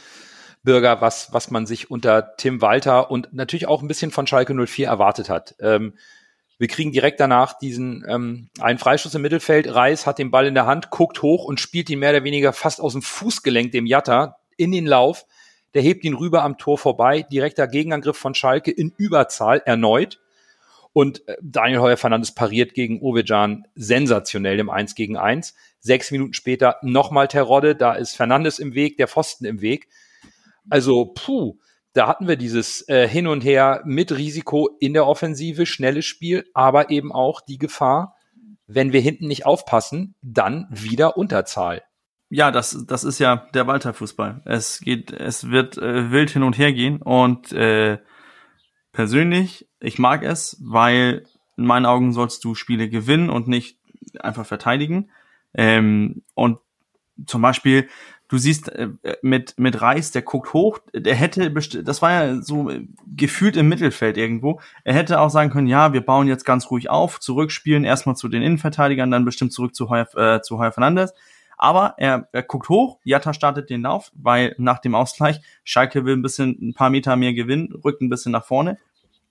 [0.64, 4.54] Bürger, was, was man sich unter Tim Walter und natürlich auch ein bisschen von Schalke
[4.54, 5.54] 04 erwartet hat.
[5.60, 5.94] Ähm,
[6.58, 9.72] wir kriegen direkt danach diesen ähm, einen Freistoß im Mittelfeld.
[9.72, 12.52] Reis hat den Ball in der Hand, guckt hoch und spielt ihn mehr oder weniger
[12.52, 15.26] fast aus dem Fußgelenk dem Jatta in den Lauf.
[15.74, 17.22] Der hebt ihn rüber am Tor vorbei.
[17.22, 20.20] Direkter Gegenangriff von Schalke in Überzahl erneut.
[20.92, 25.54] Und äh, Daniel Heuer Fernandes pariert gegen Ovejan sensationell im 1 gegen 1.
[25.80, 29.88] Sechs Minuten später nochmal Terodde, da ist Fernandes im Weg, der Pfosten im Weg.
[30.68, 31.58] Also, puh,
[31.94, 36.44] da hatten wir dieses äh, Hin und Her mit Risiko in der Offensive, schnelles Spiel,
[36.54, 38.16] aber eben auch die Gefahr,
[38.66, 41.82] wenn wir hinten nicht aufpassen, dann wieder Unterzahl.
[42.34, 44.40] Ja, das, das ist ja der Walter-Fußball.
[44.46, 47.98] Es geht, es wird äh, wild hin und her gehen und äh,
[48.90, 51.26] persönlich, ich mag es, weil
[51.58, 53.76] in meinen Augen sollst du Spiele gewinnen und nicht
[54.18, 55.10] einfach verteidigen.
[55.52, 56.58] Ähm, und
[57.26, 57.90] zum Beispiel,
[58.28, 58.88] du siehst äh,
[59.20, 63.68] mit, mit Reis, der guckt hoch, der hätte, das war ja so äh, gefühlt im
[63.68, 67.84] Mittelfeld irgendwo, er hätte auch sagen können, ja, wir bauen jetzt ganz ruhig auf, zurückspielen,
[67.84, 71.12] erstmal zu den Innenverteidigern, dann bestimmt zurück zu Heuer, äh, zu Heuer Fernandes.
[71.62, 76.16] Aber er, er guckt hoch, Jatta startet den Lauf, weil nach dem Ausgleich Schalke will
[76.16, 78.78] ein bisschen, ein paar Meter mehr gewinnen, rückt ein bisschen nach vorne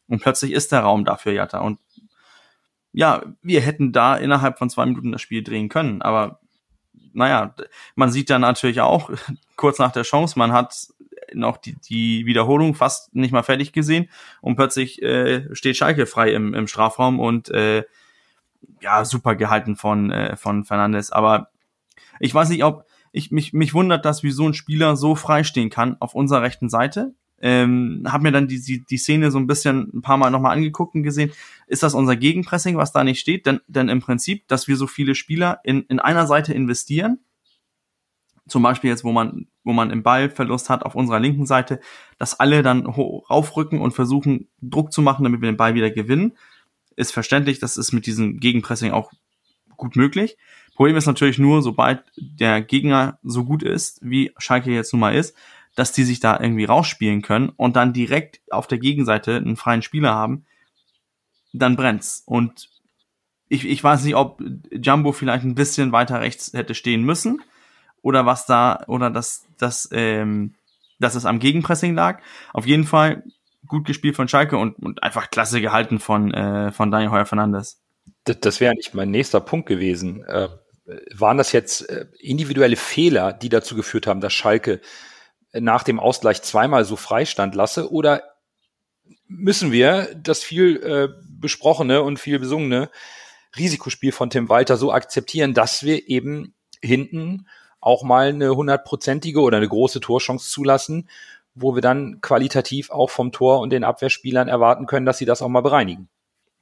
[0.07, 1.59] und plötzlich ist der Raum dafür Jatta.
[1.59, 1.81] Und
[2.93, 6.39] ja, wir hätten da innerhalb von zwei Minuten das Spiel drehen können, aber
[7.11, 7.53] naja,
[7.95, 9.09] man sieht dann natürlich auch
[9.57, 10.87] kurz nach der Chance, man hat
[11.33, 16.31] noch die, die Wiederholung fast nicht mal fertig gesehen und plötzlich äh, steht Schalke frei
[16.31, 17.83] im, im Strafraum und äh,
[18.79, 21.11] ja, super gehalten von, äh, von Fernandes.
[21.11, 21.50] Aber
[22.21, 25.43] ich weiß nicht, ob ich mich, mich wundert, dass wie so ein Spieler so frei
[25.43, 27.13] stehen kann auf unserer rechten Seite.
[27.41, 30.55] Ähm, hab mir dann die, die, die Szene so ein bisschen ein paar Mal nochmal
[30.55, 31.31] angeguckt und gesehen,
[31.65, 33.47] ist das unser Gegenpressing, was da nicht steht?
[33.47, 37.19] Denn, denn im Prinzip, dass wir so viele Spieler in, in einer Seite investieren,
[38.47, 41.79] zum Beispiel jetzt, wo man, wo man im Ballverlust hat auf unserer linken Seite,
[42.19, 46.33] dass alle dann raufrücken und versuchen, Druck zu machen, damit wir den Ball wieder gewinnen,
[46.95, 47.59] ist verständlich.
[47.59, 49.11] Das ist mit diesem Gegenpressing auch
[49.77, 50.37] gut möglich.
[50.81, 55.13] Problem ist natürlich nur, sobald der Gegner so gut ist, wie Schalke jetzt nun mal
[55.13, 55.37] ist,
[55.75, 59.83] dass die sich da irgendwie rausspielen können und dann direkt auf der Gegenseite einen freien
[59.83, 60.47] Spieler haben,
[61.53, 62.23] dann brennt's.
[62.25, 62.67] Und
[63.47, 64.41] ich, ich weiß nicht, ob
[64.71, 67.43] Jumbo vielleicht ein bisschen weiter rechts hätte stehen müssen
[68.01, 70.55] oder was da, oder dass, dass, ähm,
[70.97, 72.23] dass es am Gegenpressing lag.
[72.53, 73.21] Auf jeden Fall
[73.67, 77.79] gut gespielt von Schalke und, und einfach klasse gehalten von, äh, von Daniel Heuer Fernandes.
[78.23, 80.23] Das, das wäre nicht mein nächster Punkt gewesen.
[80.23, 80.49] Äh,
[81.13, 84.81] waren das jetzt äh, individuelle Fehler, die dazu geführt haben, dass Schalke
[85.53, 87.91] nach dem Ausgleich zweimal so freistand lasse?
[87.91, 88.23] Oder
[89.27, 92.89] müssen wir das viel äh, besprochene und viel besungene
[93.57, 97.47] Risikospiel von Tim Walter so akzeptieren, dass wir eben hinten
[97.79, 101.09] auch mal eine hundertprozentige oder eine große Torchance zulassen,
[101.53, 105.41] wo wir dann qualitativ auch vom Tor und den Abwehrspielern erwarten können, dass sie das
[105.41, 106.07] auch mal bereinigen.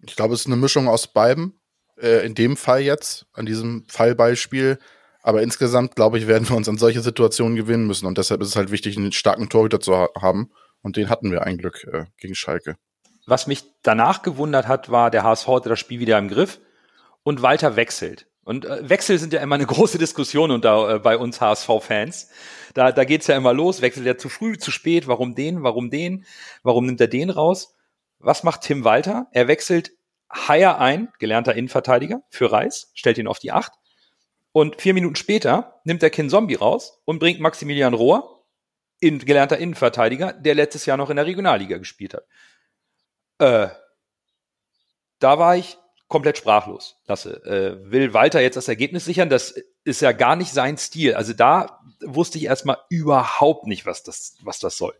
[0.02, 1.59] Ich glaube, es ist eine Mischung aus beiden.
[2.02, 4.80] Äh, in dem Fall jetzt, an diesem Fallbeispiel.
[5.22, 8.06] Aber insgesamt, glaube ich, werden wir uns an solche Situationen gewinnen müssen.
[8.06, 10.52] Und deshalb ist es halt wichtig, einen starken Torhüter zu ha haben.
[10.82, 12.78] Und den hatten wir ein Glück äh, gegen Schalke.
[13.26, 16.60] Was mich danach gewundert hat, war, der HSV hatte das Spiel wieder im Griff
[17.24, 18.28] und Walter wechselt.
[18.44, 22.30] Und äh, Wechsel sind ja immer eine große Diskussion unter äh, bei uns HSV-Fans.
[22.74, 25.90] Da, da geht's ja immer los, wechselt er zu früh, zu spät, warum den, warum
[25.90, 26.26] den,
[26.64, 27.76] warum nimmt er den raus?
[28.20, 29.28] Was macht Tim Walter?
[29.32, 29.92] Er wechselt
[30.32, 33.74] Haier ein, gelernter Innenverteidiger, für Reis, stellt ihn auf die Acht.
[34.52, 38.46] Und vier Minuten später nimmt er Kin Zombie raus und bringt Maximilian Rohr,
[39.00, 42.26] in, gelernter Innenverteidiger, der letztes Jahr noch in der Regionalliga gespielt hat.
[43.40, 43.74] Äh,
[45.20, 46.98] da war ich komplett sprachlos.
[47.06, 47.44] Lasse.
[47.46, 49.30] Äh, will Walter jetzt das Ergebnis sichern?
[49.30, 51.16] Das ist ja gar nicht sein Stil.
[51.16, 54.94] Also da wusste ich erstmal überhaupt nicht, was das, was das soll.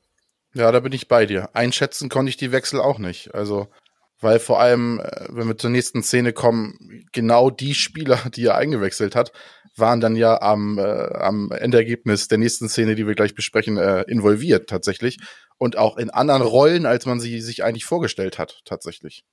[0.54, 1.50] Ja, da bin ich bei dir.
[1.54, 3.36] Einschätzen konnte ich die Wechsel auch nicht.
[3.36, 3.68] Also,
[4.20, 8.56] weil vor allem, äh, wenn wir zur nächsten Szene kommen, genau die Spieler, die er
[8.56, 9.32] eingewechselt hat,
[9.76, 14.02] waren dann ja am, äh, am Endergebnis der nächsten Szene, die wir gleich besprechen, äh,
[14.04, 15.18] involviert tatsächlich.
[15.58, 19.24] Und auch in anderen Rollen, als man sie sich eigentlich vorgestellt hat, tatsächlich.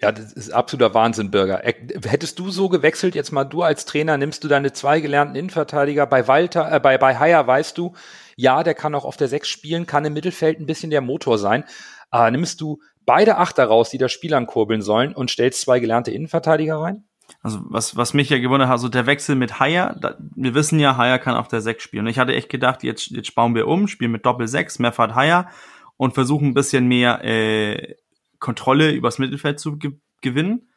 [0.00, 1.62] Ja, das ist absoluter Wahnsinn, Bürger.
[1.62, 6.06] Hättest du so gewechselt, jetzt mal du als Trainer, nimmst du deine zwei gelernten Innenverteidiger,
[6.06, 7.94] bei Walter, äh, bei, bei Haier weißt du,
[8.36, 11.38] ja, der kann auch auf der Sechs spielen, kann im Mittelfeld ein bisschen der Motor
[11.38, 11.64] sein.
[12.10, 16.10] Aber nimmst du beide Achter raus, die das Spiel ankurbeln sollen und stellst zwei gelernte
[16.10, 17.04] Innenverteidiger rein?
[17.42, 20.78] Also was, was mich ja gewundert hat, so der Wechsel mit Haier, da, wir wissen
[20.78, 22.04] ja, Haier kann auf der Sechs spielen.
[22.04, 25.14] Und ich hatte echt gedacht, jetzt, jetzt bauen wir um, spielen mit Doppel Sechs, Meffert
[25.14, 25.48] Haier
[25.96, 27.96] und versuchen ein bisschen mehr äh,
[28.38, 30.70] Kontrolle übers Mittelfeld zu ge gewinnen.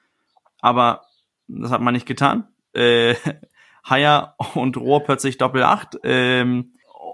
[0.60, 1.04] Aber
[1.48, 2.48] das hat man nicht getan.
[2.74, 3.16] Äh,
[3.86, 5.98] Haier und Rohr plötzlich Doppel acht.
[6.04, 6.74] Ähm,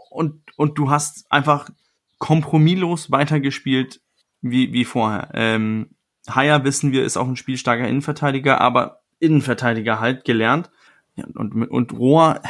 [0.09, 1.69] und, und du hast einfach
[2.17, 3.99] kompromisslos weitergespielt
[4.43, 5.29] wie, wie vorher.
[5.33, 5.95] Ähm,
[6.29, 10.69] Haier wissen wir, ist auch ein spielstarker Innenverteidiger, aber Innenverteidiger halt gelernt.
[11.15, 12.41] Ja, und, und Rohr,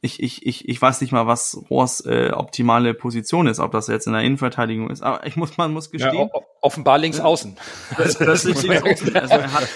[0.00, 3.88] ich, ich, ich, ich weiß nicht mal, was Rohrs äh, optimale Position ist, ob das
[3.88, 5.02] jetzt in der Innenverteidigung ist.
[5.02, 6.28] Aber ich muss, man muss gestehen.
[6.32, 7.56] Ja, offenbar links außen.
[7.96, 9.14] Das, das links außen.
[9.14, 9.68] Also er hat,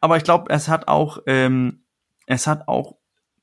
[0.00, 1.84] aber ich glaube, es hat auch, ähm,
[2.26, 2.96] es hat auch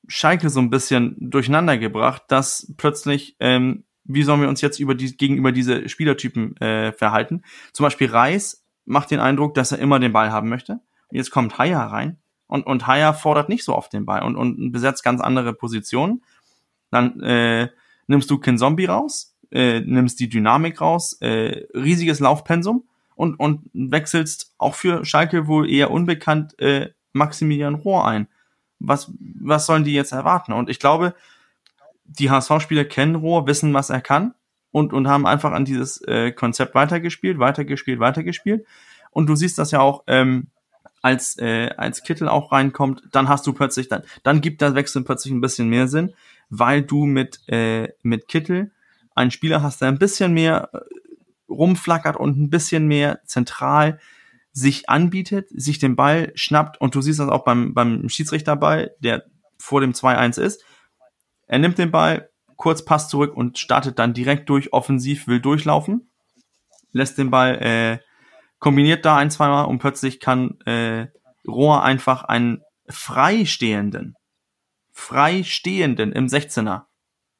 [0.08, 4.96] Schalke so ein bisschen durcheinander gebracht, dass plötzlich, ähm, wie sollen wir uns jetzt über
[4.96, 7.44] die, gegenüber diese Spielertypen äh, verhalten?
[7.72, 10.74] Zum Beispiel Reis macht den Eindruck, dass er immer den Ball haben möchte.
[11.08, 14.36] Und jetzt kommt Haya rein und, und Haya fordert nicht so oft den Ball und,
[14.36, 16.24] und besetzt ganz andere Positionen.
[16.92, 17.70] Dann äh,
[18.08, 23.70] nimmst du Ken Zombie raus, äh, nimmst die Dynamik raus, äh, riesiges Laufpensum und, und
[23.74, 28.28] wechselst auch für Schalke wohl eher unbekannt äh, Maximilian Rohr ein.
[28.80, 30.54] Was, was sollen die jetzt erwarten?
[30.54, 31.16] Und ich glaube,
[32.20, 34.34] die HSV-Spieler kennen Rohr, wissen, was er kann
[34.72, 38.66] und, und haben einfach an dieses äh, Konzept weitergespielt, weitergespielt, weitergespielt.
[39.12, 40.48] Und du siehst das ja auch, ähm,
[41.02, 45.04] als, äh, als Kittel auch reinkommt, dann hast du plötzlich, dann, dann gibt der Wechsel
[45.04, 46.14] plötzlich ein bisschen mehr Sinn,
[46.50, 48.72] weil du mit, äh, mit Kittel
[49.14, 50.80] einen Spieler hast, der ein bisschen mehr äh,
[51.50, 54.00] rumflackert und ein bisschen mehr zentral
[54.54, 59.26] sich anbietet, sich den Ball schnappt und du siehst das auch beim, beim Schiedsrichterball, der
[59.58, 60.64] vor dem 2-1 ist.
[61.54, 66.10] Er nimmt den Ball, kurz Pass zurück und startet dann direkt durch, offensiv, will durchlaufen,
[66.94, 68.00] lässt den Ball äh,
[68.58, 71.10] kombiniert da ein, zweimal und plötzlich kann äh,
[71.48, 74.16] Rohr einfach einen freistehenden,
[74.94, 76.86] freistehenden im 16er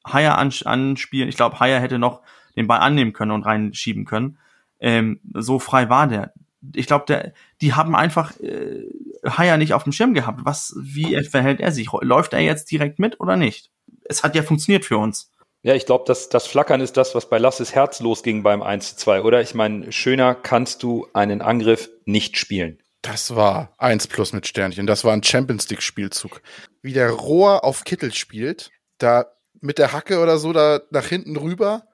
[0.06, 1.28] Haier anspielen.
[1.28, 2.22] Ich glaube, Haier hätte noch
[2.54, 4.38] den Ball annehmen können und reinschieben können.
[4.78, 6.32] Ähm, so frei war der.
[6.72, 8.84] Ich glaube, die haben einfach äh,
[9.24, 10.40] Haier nicht auf dem Schirm gehabt.
[10.44, 11.88] Was, wie verhält er sich?
[12.00, 13.70] Läuft er jetzt direkt mit oder nicht?
[14.04, 15.30] Es hat ja funktioniert für uns.
[15.62, 18.90] Ja, ich glaube, das, das Flackern ist das, was bei Lasses Herz losging beim 1
[18.90, 19.40] zu 2, oder?
[19.40, 22.78] Ich meine, schöner kannst du einen Angriff nicht spielen.
[23.00, 24.86] Das war 1 plus mit Sternchen.
[24.86, 26.42] Das war ein Champions League Spielzug.
[26.82, 29.26] Wie der Rohr auf Kittel spielt, da
[29.60, 31.84] mit der Hacke oder so da nach hinten rüber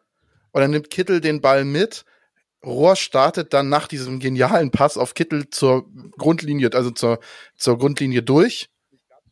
[0.51, 2.05] und dann nimmt Kittel den Ball mit.
[2.64, 5.87] Rohr startet dann nach diesem genialen Pass auf Kittel zur
[6.18, 7.20] Grundlinie, also zur,
[7.57, 8.68] zur Grundlinie durch.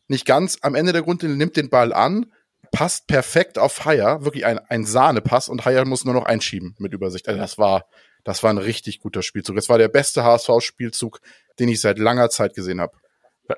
[0.07, 2.31] Nicht ganz am Ende der Grundlinie, nimmt den Ball an,
[2.71, 6.93] passt perfekt auf Haier, wirklich ein, ein Sahnepass und Haier muss nur noch einschieben mit
[6.93, 7.27] Übersicht.
[7.27, 7.85] Also das war,
[8.23, 9.55] das war ein richtig guter Spielzug.
[9.55, 11.19] Das war der beste HSV-Spielzug,
[11.59, 12.93] den ich seit langer Zeit gesehen habe.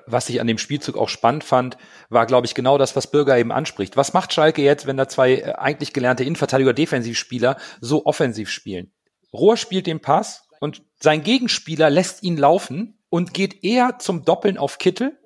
[0.06, 1.76] Was ich an dem Spielzug auch spannend fand,
[2.08, 3.96] war, glaube ich, genau das, was Bürger eben anspricht.
[3.96, 8.90] Was macht Schalke jetzt, wenn da zwei äh, eigentlich gelernte Innenverteidiger Defensivspieler so offensiv spielen?
[9.32, 14.58] Rohr spielt den Pass und sein Gegenspieler lässt ihn laufen und geht eher zum Doppeln
[14.58, 15.18] auf Kittel,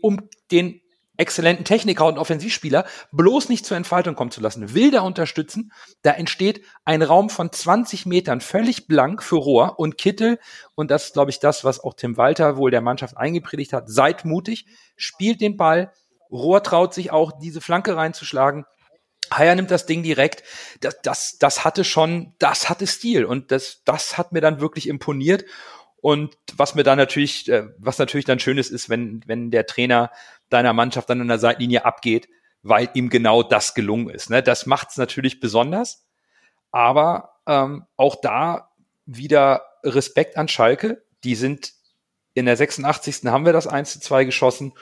[0.00, 0.80] um den
[1.18, 4.72] exzellenten Techniker und Offensivspieler bloß nicht zur Entfaltung kommen zu lassen.
[4.72, 9.98] Will da unterstützen, da entsteht ein Raum von 20 Metern völlig blank für Rohr und
[9.98, 10.38] Kittel,
[10.76, 13.90] und das ist, glaube ich, das, was auch Tim Walter wohl der Mannschaft eingepredigt hat,
[13.90, 14.66] seid mutig,
[14.96, 15.92] spielt den Ball,
[16.30, 18.64] Rohr traut sich auch, diese Flanke reinzuschlagen,
[19.32, 20.42] Haier nimmt das Ding direkt.
[20.80, 24.88] Das, das, das hatte schon, das hatte Stil und das, das hat mir dann wirklich
[24.88, 25.44] imponiert.
[26.00, 29.66] Und was mir dann natürlich, äh, was natürlich dann schön ist, ist, wenn, wenn der
[29.66, 30.10] Trainer
[30.48, 32.28] deiner Mannschaft dann an der Seitenlinie abgeht,
[32.62, 34.30] weil ihm genau das gelungen ist.
[34.30, 34.42] Ne?
[34.42, 36.06] Das macht es natürlich besonders.
[36.70, 38.70] Aber ähm, auch da
[39.06, 41.02] wieder Respekt an Schalke.
[41.24, 41.72] Die sind
[42.34, 43.24] in der 86.
[43.26, 44.72] haben wir das 1 zu 2 geschossen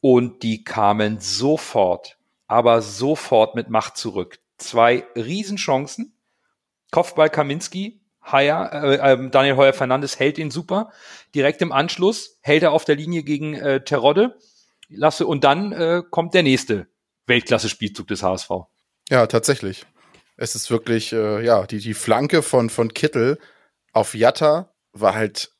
[0.00, 4.38] und die kamen sofort, aber sofort mit Macht zurück.
[4.58, 6.18] Zwei Riesenchancen.
[6.90, 10.92] Kopfball Kaminski, Heuer, äh, äh, Daniel Heuer Fernandes hält ihn super.
[11.34, 14.38] Direkt im Anschluss hält er auf der Linie gegen äh, Terodde.
[14.88, 16.86] Lasse, und dann äh, kommt der nächste
[17.26, 18.50] Weltklasse-Spielzug des HSV.
[19.08, 19.86] Ja, tatsächlich.
[20.36, 23.38] Es ist wirklich, äh, ja, die, die Flanke von, von Kittel
[23.92, 25.53] auf Jatta war halt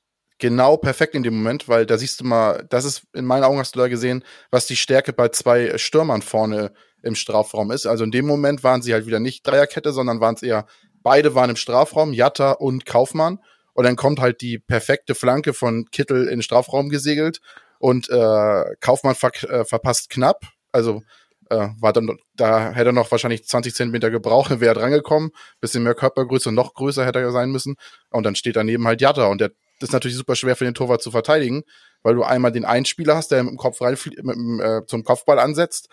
[0.45, 3.59] genau perfekt in dem Moment, weil da siehst du mal, das ist, in meinen Augen
[3.59, 7.87] hast du da gesehen, was die Stärke bei zwei Stürmern vorne im Strafraum ist.
[7.87, 10.67] Also in dem Moment waren sie halt wieder nicht Dreierkette, sondern waren es eher,
[11.03, 13.39] beide waren im Strafraum, Jatta und Kaufmann.
[13.73, 17.41] Und dann kommt halt die perfekte Flanke von Kittel in den Strafraum gesegelt
[17.79, 20.43] und äh, Kaufmann ver äh, verpasst knapp.
[20.73, 21.01] Also
[21.49, 25.31] äh, war dann, da hätte er noch wahrscheinlich 20 Zentimeter gebraucht, wäre er drangekommen.
[25.63, 27.77] Bisschen mehr Körpergröße, noch größer hätte er sein müssen.
[28.11, 30.75] Und dann steht daneben halt Jatta und der das ist natürlich super schwer für den
[30.75, 31.65] Torwart zu verteidigen,
[32.03, 35.39] weil du einmal den Einspieler hast, der mit dem Kopf rein mit, äh, zum Kopfball
[35.39, 35.89] ansetzt.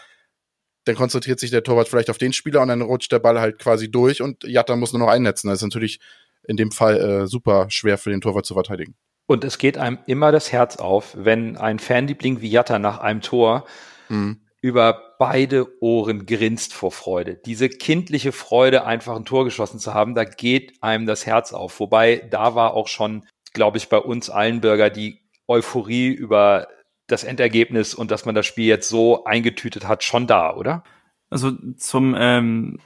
[0.85, 3.59] Dann konzentriert sich der Torwart vielleicht auf den Spieler und dann rutscht der Ball halt
[3.59, 5.47] quasi durch und Jatta muss nur noch einnetzen.
[5.47, 5.99] Das ist natürlich
[6.47, 8.95] in dem Fall äh, super schwer für den Torwart zu verteidigen.
[9.27, 13.21] Und es geht einem immer das Herz auf, wenn ein Fanliebling wie Jatta nach einem
[13.21, 13.65] Tor
[14.09, 14.41] mhm.
[14.61, 17.35] über beide Ohren grinst vor Freude.
[17.35, 21.79] Diese kindliche Freude, einfach ein Tor geschossen zu haben, da geht einem das Herz auf.
[21.79, 26.67] Wobei, da war auch schon, glaube ich, bei uns allen Bürger die Euphorie über
[27.07, 30.83] das Endergebnis und dass man das Spiel jetzt so eingetütet hat, schon da, oder?
[31.29, 32.79] Also zum ähm,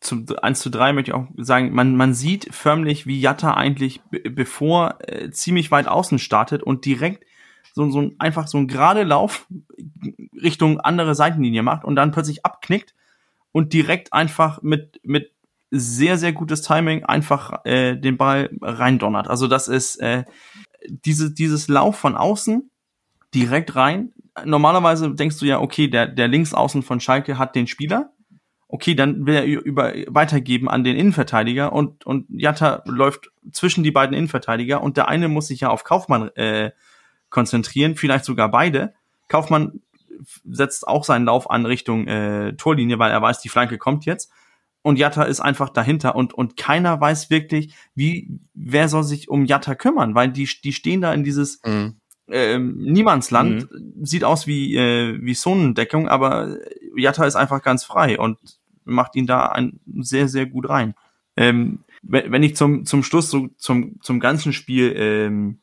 [0.00, 4.00] zum 1 zu 3 möchte ich auch sagen, man, man sieht förmlich, wie Jatta eigentlich,
[4.10, 7.26] bevor äh, ziemlich weit außen startet und direkt
[7.74, 9.46] so, so ein, einfach so ein gerade Lauf
[10.42, 12.94] Richtung andere Seitenlinie macht und dann plötzlich abknickt
[13.52, 15.32] und direkt einfach mit, mit
[15.70, 19.28] sehr, sehr gutes Timing einfach äh, den Ball reindonnert.
[19.28, 20.24] Also das ist äh,
[20.88, 22.70] diese, dieses Lauf von außen
[23.34, 24.12] direkt rein.
[24.44, 28.12] Normalerweise denkst du ja, okay, der, der Linksaußen von Schalke hat den Spieler
[28.72, 33.90] okay, dann will er über, weitergeben an den Innenverteidiger und, und Jatta läuft zwischen die
[33.90, 36.70] beiden Innenverteidiger und der eine muss sich ja auf Kaufmann äh,
[37.30, 38.94] konzentrieren, vielleicht sogar beide.
[39.28, 39.80] Kaufmann
[40.44, 44.30] setzt auch seinen Lauf an Richtung äh, Torlinie, weil er weiß, die Flanke kommt jetzt.
[44.82, 49.44] Und Jatta ist einfach dahinter und, und keiner weiß wirklich, wie, wer soll sich um
[49.44, 51.96] Jatta kümmern, weil die, die stehen da in dieses, mhm.
[52.32, 54.06] Ähm, Niemandsland, mhm.
[54.06, 56.58] sieht aus wie, äh, wie Zonendeckung, aber
[56.96, 58.38] Jatta ist einfach ganz frei und
[58.84, 60.94] macht ihn da ein, sehr, sehr gut rein.
[61.36, 65.60] Ähm, wenn ich zum, zum Schluss so zum, zum ganzen Spiel ähm,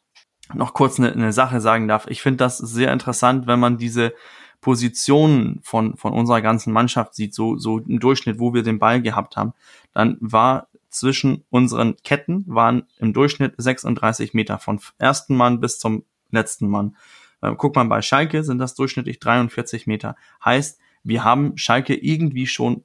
[0.54, 4.14] noch kurz eine, eine Sache sagen darf, ich finde das sehr interessant, wenn man diese
[4.62, 9.02] Positionen von, von unserer ganzen Mannschaft sieht, so, so im Durchschnitt, wo wir den Ball
[9.02, 9.54] gehabt haben,
[9.94, 16.04] dann war zwischen unseren Ketten waren im Durchschnitt 36 Meter von ersten Mann bis zum
[16.32, 16.96] letzten Mann.
[17.42, 20.16] Äh, guckt man bei Schalke, sind das durchschnittlich 43 Meter.
[20.44, 22.84] Heißt, wir haben Schalke irgendwie schon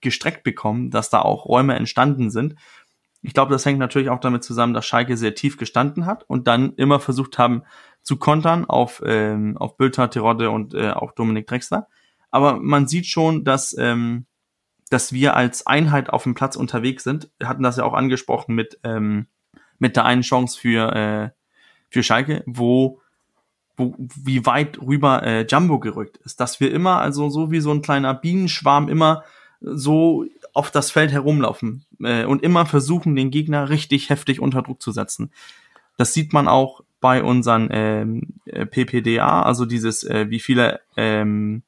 [0.00, 2.56] gestreckt bekommen, dass da auch Räume entstanden sind.
[3.24, 6.46] Ich glaube, das hängt natürlich auch damit zusammen, dass Schalke sehr tief gestanden hat und
[6.46, 7.62] dann immer versucht haben
[8.02, 11.88] zu kontern auf, ähm, auf Bülter, Terodde und äh, auch Dominik Drexler.
[12.30, 14.26] Aber man sieht schon, dass, ähm,
[14.90, 17.30] dass wir als Einheit auf dem Platz unterwegs sind.
[17.38, 19.26] Wir hatten das ja auch angesprochen mit, ähm,
[19.78, 21.30] mit der einen Chance für, äh,
[21.88, 23.00] für Schalke, wo
[23.76, 27.72] wo, wie weit rüber äh, Jumbo gerückt ist, dass wir immer, also so wie so
[27.72, 29.24] ein kleiner Bienenschwarm immer
[29.64, 34.82] so auf das Feld herumlaufen äh, und immer versuchen, den Gegner richtig heftig unter Druck
[34.82, 35.32] zu setzen.
[35.96, 41.62] Das sieht man auch bei unseren ähm, äh, PPDA, also dieses, äh, wie viele ähm,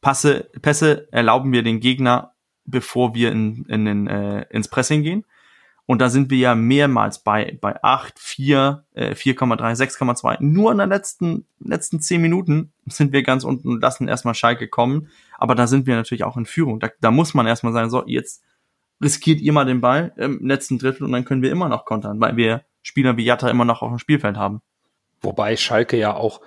[0.00, 2.32] Passe, Pässe erlauben wir den Gegner,
[2.64, 5.24] bevor wir in, in, in, äh, ins Pressing gehen.
[5.86, 10.36] Und da sind wir ja mehrmals bei, bei 8, 4, äh, 4,3, 6,2.
[10.38, 14.68] Nur in den letzten, letzten 10 Minuten sind wir ganz unten und lassen erstmal Schalke
[14.68, 15.08] kommen.
[15.40, 16.78] Aber da sind wir natürlich auch in Führung.
[16.78, 18.44] Da, da muss man erstmal sagen, so, jetzt
[19.02, 22.20] riskiert ihr mal den Ball im letzten Drittel und dann können wir immer noch kontern,
[22.20, 24.60] weil wir Spieler wie Jatta immer noch auf dem Spielfeld haben.
[25.22, 26.40] Wobei Schalke ja auch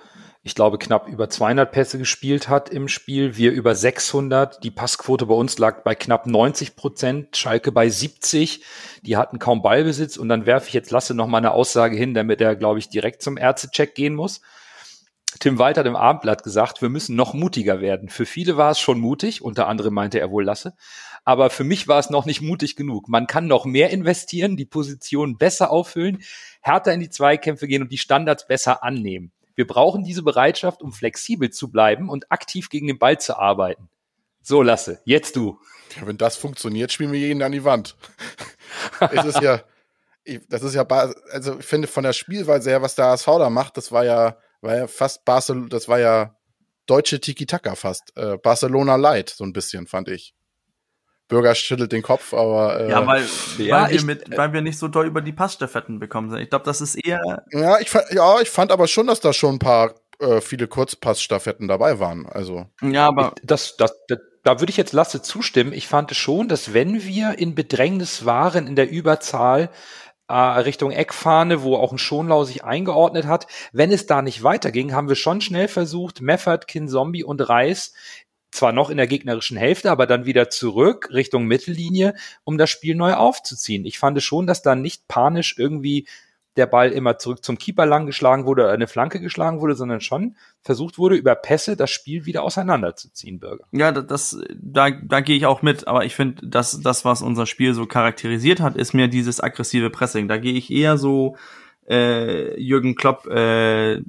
[0.46, 3.38] ich glaube, knapp über 200 Pässe gespielt hat im Spiel.
[3.38, 4.62] Wir über 600.
[4.62, 7.34] Die Passquote bei uns lag bei knapp 90 Prozent.
[7.34, 8.62] Schalke bei 70.
[9.00, 10.18] Die hatten kaum Ballbesitz.
[10.18, 12.90] Und dann werfe ich jetzt Lasse noch mal eine Aussage hin, damit er, glaube ich,
[12.90, 14.42] direkt zum Ärztecheck gehen muss.
[15.40, 18.08] Tim Walter hat im Abendblatt gesagt, wir müssen noch mutiger werden.
[18.08, 20.74] Für viele war es schon mutig, unter anderem meinte er wohl Lasse.
[21.24, 23.08] Aber für mich war es noch nicht mutig genug.
[23.08, 26.22] Man kann noch mehr investieren, die Position besser auffüllen,
[26.60, 29.32] härter in die Zweikämpfe gehen und die Standards besser annehmen.
[29.54, 33.88] Wir brauchen diese Bereitschaft, um flexibel zu bleiben und aktiv gegen den Ball zu arbeiten.
[34.42, 35.58] So, Lasse, jetzt du.
[35.96, 37.96] Ja, wenn das funktioniert, spielen wir jeden an die Wand.
[39.12, 39.62] es ist ja,
[40.48, 43.76] das ist ja, also ich finde von der Spielweise her, was der ASV da macht,
[43.76, 46.34] das war ja, war ja fast Barcelona, das war ja
[46.86, 48.12] deutsche Tiki-Taka fast.
[48.16, 50.34] Äh, Barcelona Light, so ein bisschen, fand ich.
[51.28, 52.80] Bürger schüttelt den Kopf, aber.
[52.80, 53.24] Äh, ja, weil,
[53.58, 56.40] ja, weil, wir mit, weil wir nicht so doll über die Passstaffetten bekommen sind.
[56.40, 57.20] Ich glaube, das ist eher.
[57.50, 61.66] Ja ich, ja, ich fand aber schon, dass da schon ein paar äh, viele Kurzpassstaffetten
[61.66, 62.26] dabei waren.
[62.26, 62.66] Also.
[62.82, 63.32] Ja, aber.
[63.36, 65.72] Ich, das, das, das, da würde ich jetzt Lasse zustimmen.
[65.72, 69.70] Ich fand schon, dass wenn wir in Bedrängnis waren in der Überzahl,
[70.28, 73.46] äh, Richtung Eckfahne, wo auch ein Schonlau sich eingeordnet hat.
[73.72, 77.92] Wenn es da nicht weiterging, haben wir schon schnell versucht, Meffert, Kinzombie und Reis
[78.50, 82.94] zwar noch in der gegnerischen Hälfte, aber dann wieder zurück Richtung Mittellinie, um das Spiel
[82.94, 83.84] neu aufzuziehen.
[83.84, 86.06] Ich fand schon, dass da nicht panisch irgendwie
[86.56, 90.00] der Ball immer zurück zum Keeper lang geschlagen wurde oder eine Flanke geschlagen wurde, sondern
[90.00, 93.64] schon versucht wurde, über Pässe das Spiel wieder auseinanderzuziehen, Bürger.
[93.72, 97.46] Ja, das, da, da gehe ich auch mit, aber ich finde, dass das, was unser
[97.46, 100.28] Spiel so charakterisiert hat, ist mir dieses aggressive Pressing.
[100.28, 101.36] Da gehe ich eher so
[101.88, 104.02] äh, Jürgen Klopp äh,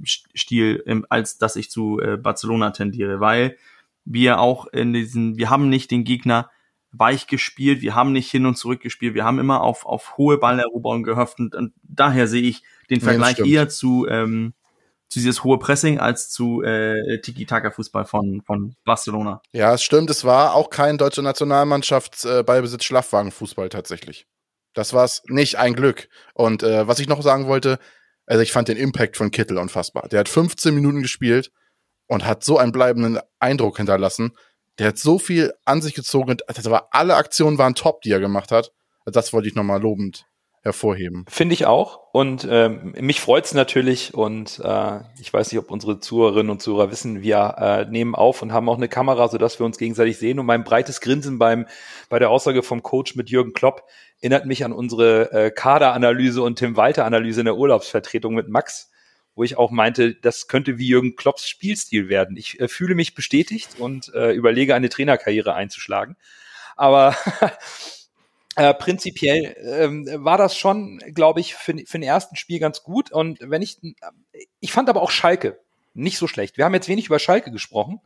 [1.09, 3.57] als dass ich zu äh, Barcelona tendiere, weil
[4.05, 6.49] wir auch in diesen, wir haben nicht den Gegner
[6.97, 10.37] weich gespielt, wir haben nicht hin und zurück gespielt, wir haben immer auf, auf hohe
[10.37, 14.53] Balleroberung gehofft und, und daher sehe ich den Vergleich ja, eher zu, ähm,
[15.09, 19.41] zu dieses hohe Pressing als zu äh, Tiki-Taka-Fußball von, von Barcelona.
[19.51, 24.27] Ja, es stimmt, es war auch kein deutscher Nationalmannschafts äh, Ballbesitz Schlafwagenfußball tatsächlich.
[24.73, 26.09] Das war es nicht ein Glück.
[26.33, 27.79] Und äh, was ich noch sagen wollte,
[28.25, 30.09] also ich fand den Impact von Kittel unfassbar.
[30.09, 31.51] Der hat 15 Minuten gespielt
[32.07, 34.33] und hat so einen bleibenden Eindruck hinterlassen.
[34.79, 36.37] Der hat so viel an sich gezogen.
[36.47, 38.71] Also war, alle Aktionen waren top, die er gemacht hat.
[39.05, 40.25] Das wollte ich nochmal lobend
[40.65, 41.25] hervorheben.
[41.29, 41.99] Finde ich auch.
[42.11, 44.15] Und ähm, mich freut's natürlich.
[44.15, 48.41] Und äh, ich weiß nicht, ob unsere Zuhörerinnen und Zuhörer wissen, wir äh, nehmen auf
[48.41, 50.39] und haben auch eine Kamera, sodass wir uns gegenseitig sehen.
[50.39, 51.67] Und mein breites Grinsen beim
[52.09, 53.83] bei der Aussage vom Coach mit Jürgen Klopp
[54.21, 58.89] erinnert mich an unsere äh, Kaderanalyse und Tim Walter Analyse in der Urlaubsvertretung mit Max
[59.35, 62.37] wo ich auch meinte, das könnte wie Jürgen Klopps Spielstil werden.
[62.37, 66.15] Ich äh, fühle mich bestätigt und äh, überlege, eine Trainerkarriere einzuschlagen.
[66.75, 67.15] Aber
[68.55, 73.11] äh, prinzipiell ähm, war das schon, glaube ich, für, für den ersten Spiel ganz gut.
[73.11, 73.77] Und wenn ich,
[74.59, 75.59] ich fand aber auch Schalke
[75.93, 76.57] nicht so schlecht.
[76.57, 78.01] Wir haben jetzt wenig über Schalke gesprochen.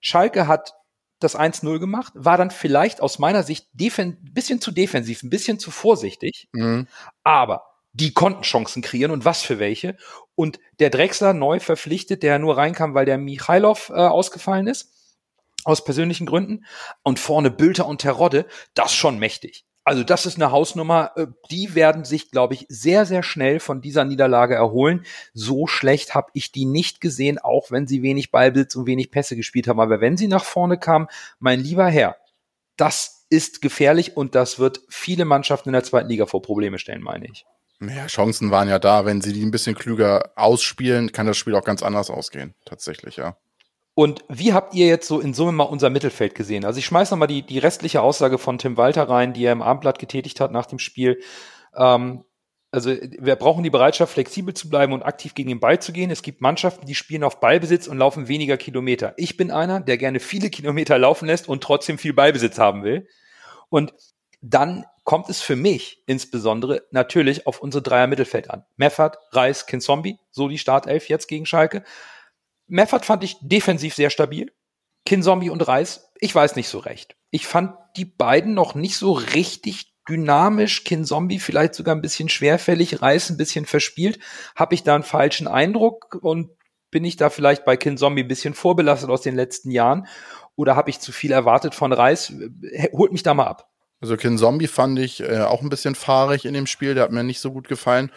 [0.00, 0.74] Schalke hat
[1.20, 5.60] das 1-0 gemacht, war dann vielleicht aus meiner Sicht ein bisschen zu defensiv, ein bisschen
[5.60, 6.48] zu vorsichtig.
[6.52, 6.88] Mhm.
[7.22, 9.96] Aber die konnten Chancen kreieren und was für welche.
[10.34, 14.92] Und der Drexler neu verpflichtet, der nur reinkam, weil der Michailov äh, ausgefallen ist,
[15.64, 16.64] aus persönlichen Gründen.
[17.02, 19.64] Und vorne Bülter und Terodde, das schon mächtig.
[19.84, 23.80] Also das ist eine Hausnummer, äh, die werden sich, glaube ich, sehr, sehr schnell von
[23.80, 25.04] dieser Niederlage erholen.
[25.34, 29.36] So schlecht habe ich die nicht gesehen, auch wenn sie wenig Ballbesitz und wenig Pässe
[29.36, 29.80] gespielt haben.
[29.80, 31.08] Aber wenn sie nach vorne kamen,
[31.40, 32.16] mein lieber Herr,
[32.76, 37.02] das ist gefährlich und das wird viele Mannschaften in der zweiten Liga vor Probleme stellen,
[37.02, 37.44] meine ich.
[37.88, 39.04] Ja, Chancen waren ja da.
[39.04, 42.54] Wenn sie die ein bisschen klüger ausspielen, kann das Spiel auch ganz anders ausgehen.
[42.64, 43.36] Tatsächlich, ja.
[43.94, 46.64] Und wie habt ihr jetzt so in Summe mal unser Mittelfeld gesehen?
[46.64, 49.52] Also ich schmeiß noch mal die, die restliche Aussage von Tim Walter rein, die er
[49.52, 51.20] im Abendblatt getätigt hat nach dem Spiel.
[51.76, 52.24] Ähm,
[52.70, 56.10] also wir brauchen die Bereitschaft, flexibel zu bleiben und aktiv gegen den Ball zu gehen.
[56.10, 59.12] Es gibt Mannschaften, die spielen auf Ballbesitz und laufen weniger Kilometer.
[59.18, 63.06] Ich bin einer, der gerne viele Kilometer laufen lässt und trotzdem viel Ballbesitz haben will.
[63.68, 63.92] Und
[64.40, 68.64] dann kommt es für mich insbesondere natürlich auf unsere Dreier Mittelfeld an.
[68.76, 71.82] Meffert, Reis, Kinzombie, so die Startelf jetzt gegen Schalke.
[72.66, 74.52] Meffert fand ich defensiv sehr stabil.
[75.04, 77.16] Kinzombie und Reis, ich weiß nicht so recht.
[77.30, 83.02] Ich fand die beiden noch nicht so richtig dynamisch, Kinzombie vielleicht sogar ein bisschen schwerfällig,
[83.02, 84.20] Reis ein bisschen verspielt.
[84.54, 86.50] Habe ich da einen falschen Eindruck und
[86.90, 90.06] bin ich da vielleicht bei Kinzombie ein bisschen vorbelastet aus den letzten Jahren?
[90.54, 92.32] Oder habe ich zu viel erwartet von Reis?
[92.92, 93.71] Holt mich da mal ab.
[94.02, 97.12] Also Kin Zombie fand ich äh, auch ein bisschen fahrig in dem Spiel, der hat
[97.12, 98.10] mir nicht so gut gefallen.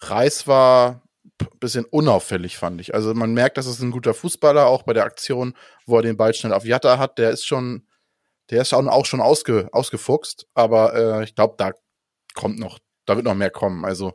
[0.00, 1.02] Reis war
[1.40, 2.92] ein bisschen unauffällig, fand ich.
[2.92, 5.54] Also man merkt, dass es ein guter Fußballer, auch bei der Aktion,
[5.86, 7.86] wo er den Ball schnell auf Jatta hat, der ist schon,
[8.50, 11.70] der ist auch schon ausge, ausgefuchst, aber äh, ich glaube, da
[12.34, 13.84] kommt noch, da wird noch mehr kommen.
[13.84, 14.14] Also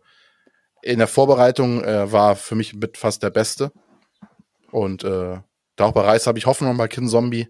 [0.81, 3.71] in der Vorbereitung äh, war für mich mit fast der Beste.
[4.71, 5.39] Und äh,
[5.77, 7.47] da auch bei Reis habe ich Hoffnung bei Kin Zombie.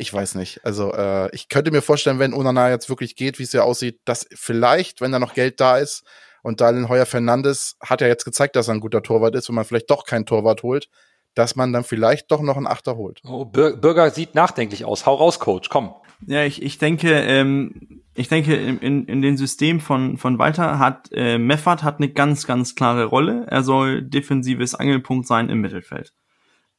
[0.00, 0.64] Ich weiß nicht.
[0.64, 4.00] Also äh, ich könnte mir vorstellen, wenn Onana jetzt wirklich geht, wie es ja aussieht,
[4.06, 6.04] dass vielleicht, wenn da noch Geld da ist,
[6.42, 9.56] und Daniel Heuer Fernandes hat ja jetzt gezeigt, dass er ein guter Torwart ist, wenn
[9.56, 10.88] man vielleicht doch keinen Torwart holt,
[11.34, 13.20] dass man dann vielleicht doch noch einen Achter holt.
[13.28, 15.04] Oh, Bürger sieht nachdenklich aus.
[15.04, 15.94] Hau raus, Coach, komm.
[16.26, 21.10] Ja, ich, ich denke, ähm, ich denke, in, in dem System von, von Walter hat
[21.12, 23.44] äh, Meffert hat eine ganz, ganz klare Rolle.
[23.48, 26.14] Er soll defensives Angelpunkt sein im Mittelfeld.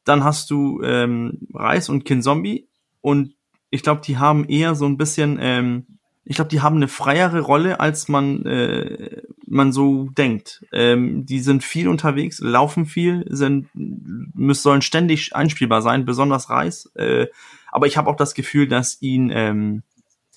[0.04, 2.68] Dann hast du ähm, Reis und Kinzombie
[3.02, 3.34] und
[3.70, 5.86] ich glaube, die haben eher so ein bisschen, ähm,
[6.24, 10.64] ich glaube, die haben eine freiere Rolle, als man äh, man so denkt.
[10.72, 16.90] Ähm, die sind viel unterwegs, laufen viel, sind müssen, sollen ständig einspielbar sein, besonders Reis.
[16.94, 17.26] Äh,
[17.70, 19.82] aber ich habe auch das Gefühl, dass ihn ähm,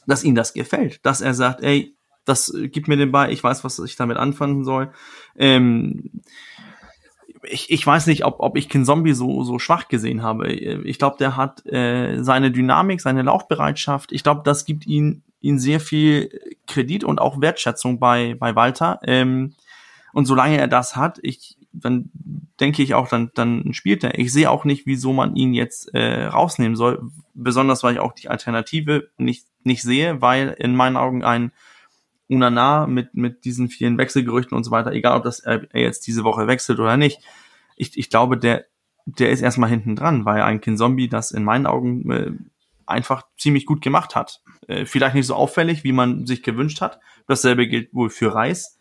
[0.07, 1.95] dass ihm das gefällt, dass er sagt, ey,
[2.25, 4.91] das gibt mir den Ball, ich weiß, was ich damit anfangen soll.
[5.35, 6.21] Ähm,
[7.47, 10.51] ich, ich weiß nicht, ob, ob ich Kin Zombie so, so schwach gesehen habe.
[10.51, 14.11] Ich glaube, der hat äh, seine Dynamik, seine Laufbereitschaft.
[14.11, 16.29] Ich glaube, das gibt ihn, ihn sehr viel
[16.67, 18.99] Kredit und auch Wertschätzung bei, bei Walter.
[19.03, 19.53] Ähm,
[20.13, 22.09] und solange er das hat, ich, dann
[22.59, 24.17] denke ich auch, dann, dann spielt er.
[24.17, 27.11] Ich sehe auch nicht, wieso man ihn jetzt äh, rausnehmen soll.
[27.33, 31.51] Besonders, weil ich auch die Alternative nicht, nicht sehe, weil in meinen Augen ein
[32.29, 36.23] Unana mit, mit diesen vielen Wechselgerüchten und so weiter, egal ob das er jetzt diese
[36.23, 37.21] Woche wechselt oder nicht,
[37.75, 38.65] ich, ich glaube, der,
[39.05, 42.31] der ist erstmal hinten dran, weil ein Kin Zombie das in meinen Augen äh,
[42.85, 44.41] einfach ziemlich gut gemacht hat.
[44.67, 46.99] Äh, vielleicht nicht so auffällig, wie man sich gewünscht hat.
[47.27, 48.77] Dasselbe gilt wohl für Reis.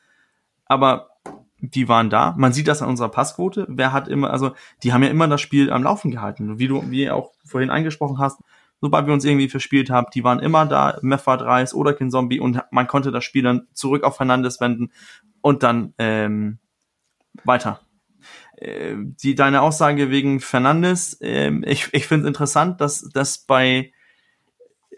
[0.67, 1.11] Aber
[1.59, 2.35] die waren da.
[2.37, 3.67] Man sieht das an unserer Passquote.
[3.69, 6.59] Wer hat immer, also die haben ja immer das Spiel am Laufen gehalten.
[6.59, 8.41] Wie du, wie auch vorhin eingesprochen hast,
[8.85, 12.39] sobald wir uns irgendwie verspielt haben, die waren immer da, Meffert, Reis oder Kin Zombie
[12.39, 14.93] und man konnte das Spiel dann zurück auf Fernandes wenden
[15.41, 16.59] und dann ähm,
[17.45, 17.81] weiter.
[18.59, 23.91] Äh, die deine Aussage wegen Fernandes, äh, ich, ich finde es interessant, dass dass bei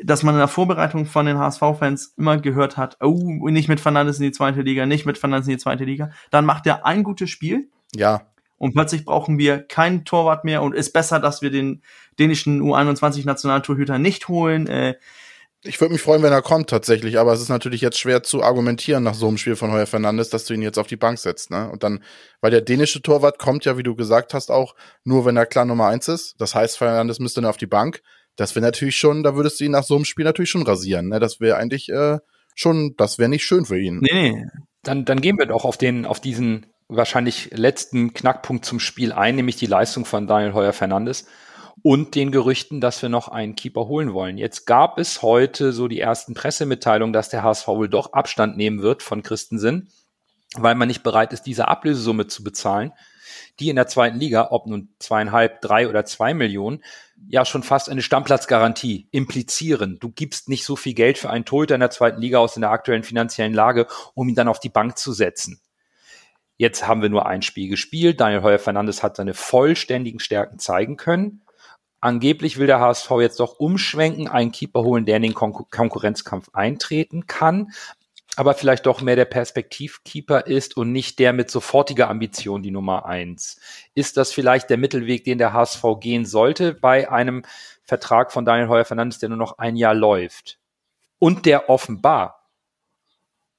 [0.03, 4.19] dass man in der Vorbereitung von den HSV-Fans immer gehört hat, oh, nicht mit Fernandes
[4.19, 6.11] in die zweite Liga, nicht mit Fernandes in die zweite Liga.
[6.33, 7.71] Dann macht er ein gutes Spiel.
[7.95, 8.27] Ja.
[8.59, 11.83] Und plötzlich brauchen wir keinen Torwart mehr und ist besser, dass wir den
[12.19, 14.67] dänischen U21-Nationaltorhüter nicht holen.
[14.67, 14.95] Äh,
[15.63, 18.43] ich würde mich freuen, wenn er kommt tatsächlich, aber es ist natürlich jetzt schwer zu
[18.43, 21.19] argumentieren nach so einem Spiel von Heuer Fernandes, dass du ihn jetzt auf die Bank
[21.19, 21.71] setzt, ne?
[21.71, 22.03] Und dann,
[22.41, 25.65] weil der dänische Torwart kommt ja, wie du gesagt hast, auch nur, wenn er klar
[25.65, 26.35] Nummer eins ist.
[26.39, 28.03] Das heißt, Fernandes müsste dann auf die Bank.
[28.37, 31.09] Das wäre natürlich schon, da würdest du ihn nach so einem Spiel natürlich schon rasieren,
[31.09, 31.21] ne?
[31.21, 32.19] Das wäre eigentlich äh,
[32.55, 33.99] schon, das wäre nicht schön für ihn.
[34.01, 34.45] Nee, nee.
[34.83, 39.37] Dann, dann gehen wir doch auf den, auf diesen wahrscheinlich letzten Knackpunkt zum Spiel ein,
[39.37, 41.27] nämlich die Leistung von Daniel Heuer Fernandes
[41.83, 44.39] und den Gerüchten, dass wir noch einen Keeper holen wollen.
[44.39, 48.83] Jetzt gab es heute so die ersten Pressemitteilungen, dass der HSV wohl doch Abstand nehmen
[48.83, 49.91] wird von Christensen,
[50.57, 52.93] weil man nicht bereit ist, diese Ablösesumme zu bezahlen,
[53.61, 56.83] die in der zweiten Liga, ob nun zweieinhalb, drei oder zwei Millionen,
[57.29, 59.99] ja schon fast eine Stammplatzgarantie implizieren.
[60.01, 62.63] Du gibst nicht so viel Geld für einen Torhüter in der zweiten Liga aus in
[62.63, 65.61] der aktuellen finanziellen Lage, um ihn dann auf die Bank zu setzen.
[66.57, 68.21] Jetzt haben wir nur ein Spiel gespielt.
[68.21, 71.43] Daniel Heuer Fernandes hat seine vollständigen Stärken zeigen können.
[72.01, 76.51] Angeblich will der HSV jetzt doch umschwenken, einen Keeper holen, der in den Kon Konkurrenzkampf
[76.53, 77.73] eintreten kann,
[78.37, 83.07] aber vielleicht doch mehr der Perspektivkeeper ist und nicht der mit sofortiger Ambition die Nummer
[83.07, 83.59] eins.
[83.95, 87.45] Ist das vielleicht der Mittelweg, den der HSV gehen sollte bei einem
[87.83, 90.59] Vertrag von Daniel Heuer Fernandes, der nur noch ein Jahr läuft?
[91.19, 92.51] Und der offenbar,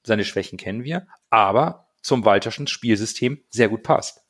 [0.04, 4.20] seine Schwächen kennen wir, aber zum Walterschen Spielsystem sehr gut passt.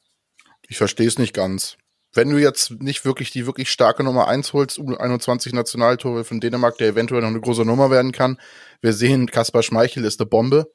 [0.69, 1.77] Ich verstehe es nicht ganz
[2.15, 6.79] wenn du jetzt nicht wirklich die wirklich starke Nummer eins holst, U21 Nationaltore von Dänemark,
[6.79, 8.39] der eventuell noch eine große Nummer werden kann.
[8.81, 10.73] Wir sehen, Kaspar Schmeichel ist eine Bombe.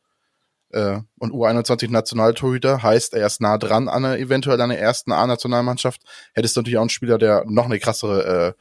[0.69, 6.01] Äh, und U21 Nationaltorhüter heißt, er ist nah dran an einer, eventuell der ersten A-Nationalmannschaft.
[6.33, 8.55] Hättest du natürlich auch einen Spieler, der noch eine krassere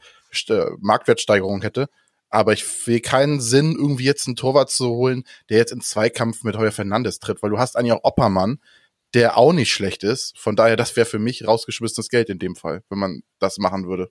[0.49, 1.87] äh, Marktwertsteigerung hätte.
[2.33, 6.43] Aber ich will keinen Sinn, irgendwie jetzt einen Torwart zu holen, der jetzt in Zweikampf
[6.43, 8.59] mit Heuer Fernandes tritt, weil du hast eigentlich auch Oppermann,
[9.13, 10.35] der auch nicht schlecht ist.
[10.39, 13.87] Von daher, das wäre für mich rausgeschmissenes Geld in dem Fall, wenn man das machen
[13.87, 14.09] würde.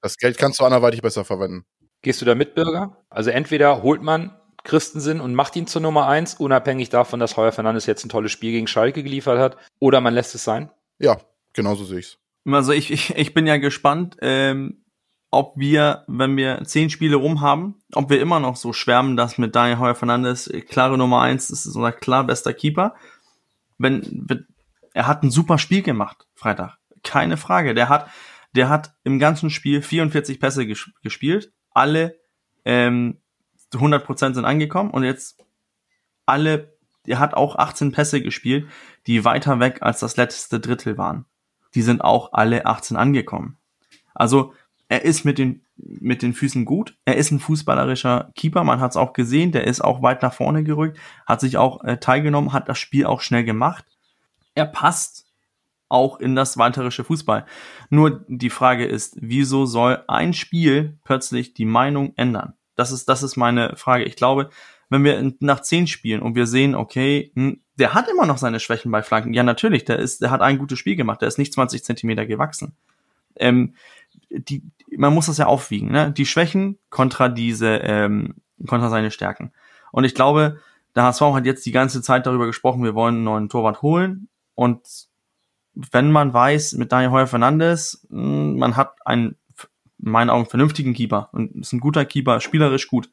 [0.00, 1.66] Das Geld kannst du anderweitig besser verwenden.
[2.00, 3.04] Gehst du da mit, Bürger?
[3.10, 7.52] Also entweder holt man Christensen und macht ihn zur Nummer eins, unabhängig davon, dass Heuer
[7.52, 10.70] Fernandes jetzt ein tolles Spiel gegen Schalke geliefert hat, oder man lässt es sein?
[10.98, 11.20] Ja,
[11.52, 12.16] genauso sehe ich's.
[12.46, 14.83] Also ich, ich, ich bin ja gespannt, ähm,
[15.34, 19.38] ob wir, wenn wir zehn Spiele rum haben, ob wir immer noch so schwärmen, dass
[19.38, 22.94] mit Daniel Heuer Fernandes klare Nummer eins, das ist unser klar bester Keeper.
[23.78, 24.46] Wenn, wenn
[24.94, 26.78] er hat ein super Spiel gemacht, Freitag.
[27.02, 27.74] Keine Frage.
[27.74, 28.08] Der hat,
[28.54, 31.52] der hat im ganzen Spiel 44 Pässe ges gespielt.
[31.70, 32.18] Alle
[32.64, 33.18] ähm,
[33.72, 35.42] 100% sind angekommen und jetzt
[36.26, 36.76] alle,
[37.06, 38.68] er hat auch 18 Pässe gespielt,
[39.06, 41.26] die weiter weg als das letzte Drittel waren.
[41.74, 43.58] Die sind auch alle 18 angekommen.
[44.14, 44.54] Also
[44.88, 46.96] er ist mit den, mit den Füßen gut.
[47.04, 48.64] Er ist ein fußballerischer Keeper.
[48.64, 49.52] Man hat es auch gesehen.
[49.52, 53.06] Der ist auch weit nach vorne gerückt, hat sich auch äh, teilgenommen, hat das Spiel
[53.06, 53.84] auch schnell gemacht.
[54.54, 55.26] Er passt
[55.88, 57.46] auch in das walterische Fußball.
[57.90, 62.54] Nur die Frage ist, wieso soll ein Spiel plötzlich die Meinung ändern?
[62.74, 64.04] Das ist, das ist meine Frage.
[64.04, 64.50] Ich glaube,
[64.90, 68.60] wenn wir nach zehn spielen und wir sehen, okay, hm, der hat immer noch seine
[68.60, 69.34] Schwächen bei Flanken.
[69.34, 71.20] Ja, natürlich, der ist, der hat ein gutes Spiel gemacht.
[71.20, 72.76] Der ist nicht 20 Zentimeter gewachsen.
[73.36, 73.74] Ähm,
[74.38, 74.62] die,
[74.96, 76.12] man muss das ja aufwiegen, ne?
[76.12, 78.34] Die Schwächen kontra diese, ähm,
[78.66, 79.52] kontra seine Stärken.
[79.92, 80.58] Und ich glaube,
[80.94, 84.28] der HSV hat jetzt die ganze Zeit darüber gesprochen, wir wollen einen neuen Torwart holen.
[84.54, 84.80] Und
[85.74, 89.36] wenn man weiß, mit Daniel Heuer Fernandes, hm, man hat einen,
[89.98, 93.10] in meinen Augen, vernünftigen Keeper und ist ein guter Keeper, spielerisch gut.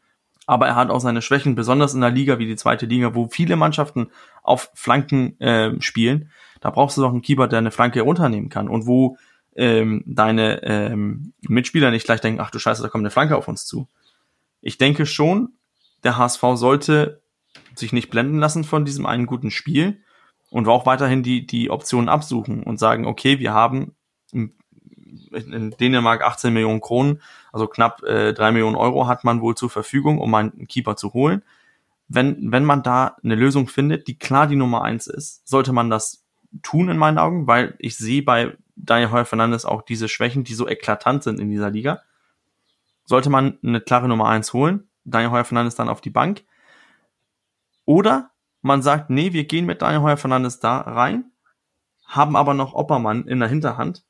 [0.48, 3.28] Aber er hat auch seine Schwächen, besonders in der Liga wie die zweite Liga, wo
[3.30, 4.10] viele Mannschaften
[4.44, 6.30] auf Flanken äh, spielen.
[6.60, 9.18] Da brauchst du doch einen Keeper, der eine Flanke runternehmen kann und wo
[9.56, 13.48] ähm, deine ähm, Mitspieler nicht gleich denken, ach du Scheiße, da kommt eine Flanke auf
[13.48, 13.88] uns zu.
[14.62, 15.50] Ich denke schon,
[16.04, 17.22] der HSV sollte
[17.76, 20.02] sich nicht blenden lassen von diesem einen guten Spiel
[20.50, 23.96] und auch weiterhin die, die Optionen absuchen und sagen, okay, wir haben
[24.32, 27.22] in Dänemark 18 Millionen Kronen,
[27.52, 31.14] also knapp äh, 3 Millionen Euro hat man wohl zur Verfügung, um einen Keeper zu
[31.14, 31.44] holen.
[32.08, 35.90] Wenn, wenn man da eine Lösung findet, die klar die Nummer eins ist, sollte man
[35.90, 36.24] das
[36.62, 40.54] tun in meinen Augen, weil ich sehe bei Daniel Heuer Fernandes auch diese Schwächen, die
[40.54, 42.02] so eklatant sind in dieser Liga.
[43.06, 46.44] Sollte man eine klare Nummer eins holen, Daniel Heuer Fernandes dann auf die Bank.
[47.86, 51.32] Oder man sagt, nee, wir gehen mit Daniel Heuer Fernandes da rein,
[52.06, 54.04] haben aber noch Oppermann in der Hinterhand.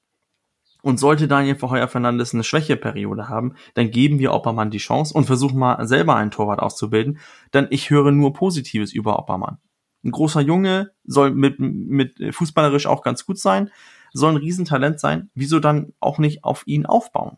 [0.83, 5.25] Und sollte Daniel Heuer Fernandes eine Schwächeperiode haben, dann geben wir Oppermann die Chance und
[5.25, 7.19] versuchen mal selber einen Torwart auszubilden.
[7.53, 9.59] Denn ich höre nur Positives über Oppermann.
[10.03, 13.69] Ein großer Junge soll mit, mit fußballerisch auch ganz gut sein,
[14.13, 15.29] soll ein Riesentalent sein.
[15.33, 17.37] Wieso dann auch nicht auf ihn aufbauen?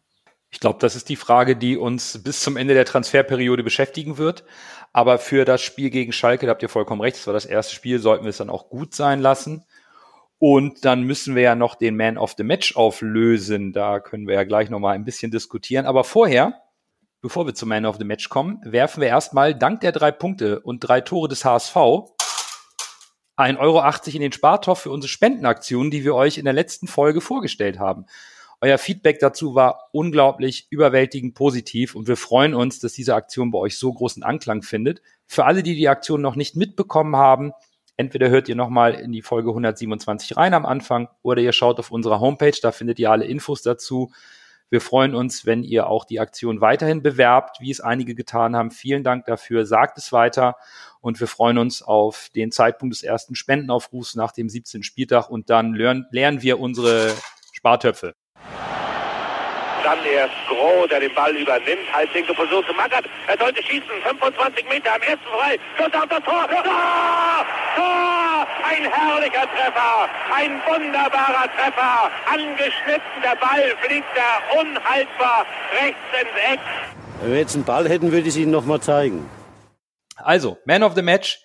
[0.53, 4.43] Ich glaube, das ist die Frage, die uns bis zum Ende der Transferperiode beschäftigen wird.
[4.91, 7.73] Aber für das Spiel gegen Schalke, da habt ihr vollkommen recht, das war das erste
[7.73, 9.65] Spiel, sollten wir es dann auch gut sein lassen.
[10.37, 13.73] Und dann müssen wir ja noch den Man of the Match auflösen.
[13.73, 15.85] Da können wir ja gleich nochmal ein bisschen diskutieren.
[15.85, 16.61] Aber vorher,
[17.21, 20.59] bevor wir zum Man of the Match kommen, werfen wir erstmal dank der drei Punkte
[20.59, 21.75] und drei Tore des HSV
[23.37, 23.83] 1,80 Euro
[24.15, 28.05] in den Spartopf für unsere Spendenaktion, die wir euch in der letzten Folge vorgestellt haben.
[28.61, 33.59] Euer Feedback dazu war unglaublich überwältigend positiv und wir freuen uns, dass diese Aktion bei
[33.59, 35.01] euch so großen Anklang findet.
[35.25, 37.51] Für alle, die die Aktion noch nicht mitbekommen haben,
[37.97, 41.91] entweder hört ihr nochmal in die Folge 127 rein am Anfang oder ihr schaut auf
[41.91, 44.11] unserer Homepage, da findet ihr alle Infos dazu.
[44.69, 48.71] Wir freuen uns, wenn ihr auch die Aktion weiterhin bewerbt, wie es einige getan haben.
[48.71, 49.67] Vielen Dank dafür.
[49.67, 50.55] Sagt es weiter.
[51.03, 54.83] Und wir freuen uns auf den Zeitpunkt des ersten Spendenaufrufs nach dem 17.
[54.83, 55.29] Spieltag.
[55.29, 57.13] Und dann lernen, lernen wir unsere
[57.51, 58.15] Spartöpfe.
[59.83, 63.03] Dann erst Groh, der den Ball übernimmt, halblinke Position zu Mackert.
[63.27, 65.59] Er sollte schießen, 25 Meter am ersten frei.
[65.75, 66.47] Schuss auf das Tor.
[66.47, 67.45] Tor!
[67.75, 68.47] Tor!
[68.63, 72.11] Ein herrlicher Treffer, ein wunderbarer Treffer.
[72.31, 75.45] Angeschnitten, der Ball fliegt da unhaltbar
[75.81, 76.59] rechts ins Eck.
[77.19, 79.29] Wenn wir jetzt einen Ball hätten, würde ich es Ihnen nochmal zeigen.
[80.15, 81.41] Also, Man of the Match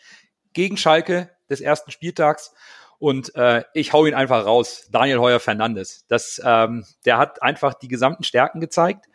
[0.52, 2.52] gegen Schalke des ersten Spieltags.
[2.98, 4.88] Und äh, ich hau ihn einfach raus.
[4.90, 6.04] Daniel Heuer Fernandes.
[6.08, 9.06] Das, ähm, der hat einfach die gesamten Stärken gezeigt.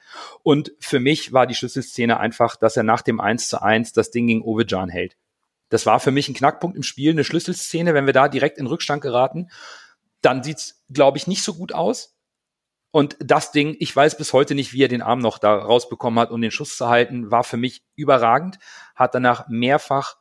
[0.41, 4.11] Und für mich war die Schlüsselszene einfach, dass er nach dem 1 zu 1 das
[4.11, 5.17] Ding gegen Ovejan hält.
[5.69, 7.93] Das war für mich ein Knackpunkt im Spiel, eine Schlüsselszene.
[7.93, 9.49] Wenn wir da direkt in Rückstand geraten,
[10.21, 12.12] dann sieht's, glaube ich, nicht so gut aus.
[12.93, 16.19] Und das Ding, ich weiß bis heute nicht, wie er den Arm noch da rausbekommen
[16.19, 18.59] hat, um den Schuss zu halten, war für mich überragend.
[18.93, 20.17] Hat danach mehrfach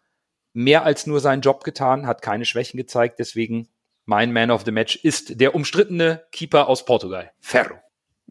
[0.54, 3.18] mehr als nur seinen Job getan, hat keine Schwächen gezeigt.
[3.18, 3.68] Deswegen
[4.06, 7.74] mein Man of the Match ist der umstrittene Keeper aus Portugal, Ferro.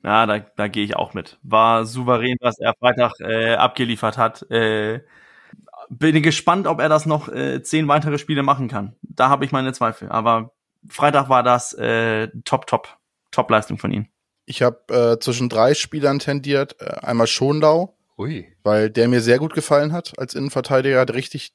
[0.03, 1.37] Ja, da, da gehe ich auch mit.
[1.43, 4.49] War souverän, was er Freitag äh, abgeliefert hat.
[4.49, 5.01] Äh,
[5.89, 8.95] bin gespannt, ob er das noch äh, zehn weitere Spiele machen kann.
[9.03, 10.09] Da habe ich meine Zweifel.
[10.09, 10.51] Aber
[10.89, 12.97] Freitag war das äh, top, top,
[13.29, 14.07] top Leistung von ihm.
[14.51, 16.75] Ich habe äh, zwischen drei Spielern tendiert.
[16.79, 18.47] Äh, einmal Schonlau, Ui.
[18.63, 20.99] weil der mir sehr gut gefallen hat als Innenverteidiger.
[20.99, 21.53] Hat richtig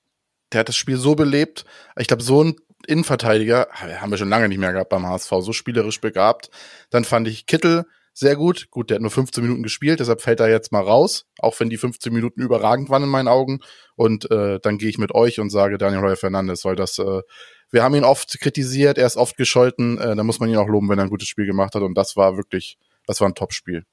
[0.52, 1.64] der hat das Spiel so belebt.
[1.98, 5.52] Ich glaube, so ein Innenverteidiger haben wir schon lange nicht mehr gehabt beim HSV, so
[5.52, 6.50] spielerisch begabt.
[6.90, 8.70] Dann fand ich Kittel sehr gut.
[8.70, 11.68] Gut, der hat nur 15 Minuten gespielt, deshalb fällt er jetzt mal raus, auch wenn
[11.68, 13.60] die 15 Minuten überragend waren in meinen Augen.
[13.96, 17.22] Und äh, dann gehe ich mit euch und sage Daniel Heuer Fernandes, weil das, äh,
[17.70, 20.68] wir haben ihn oft kritisiert, er ist oft gescholten, äh, da muss man ihn auch
[20.68, 21.82] loben, wenn er ein gutes Spiel gemacht hat.
[21.82, 23.84] Und das war wirklich, das war ein Top-Spiel.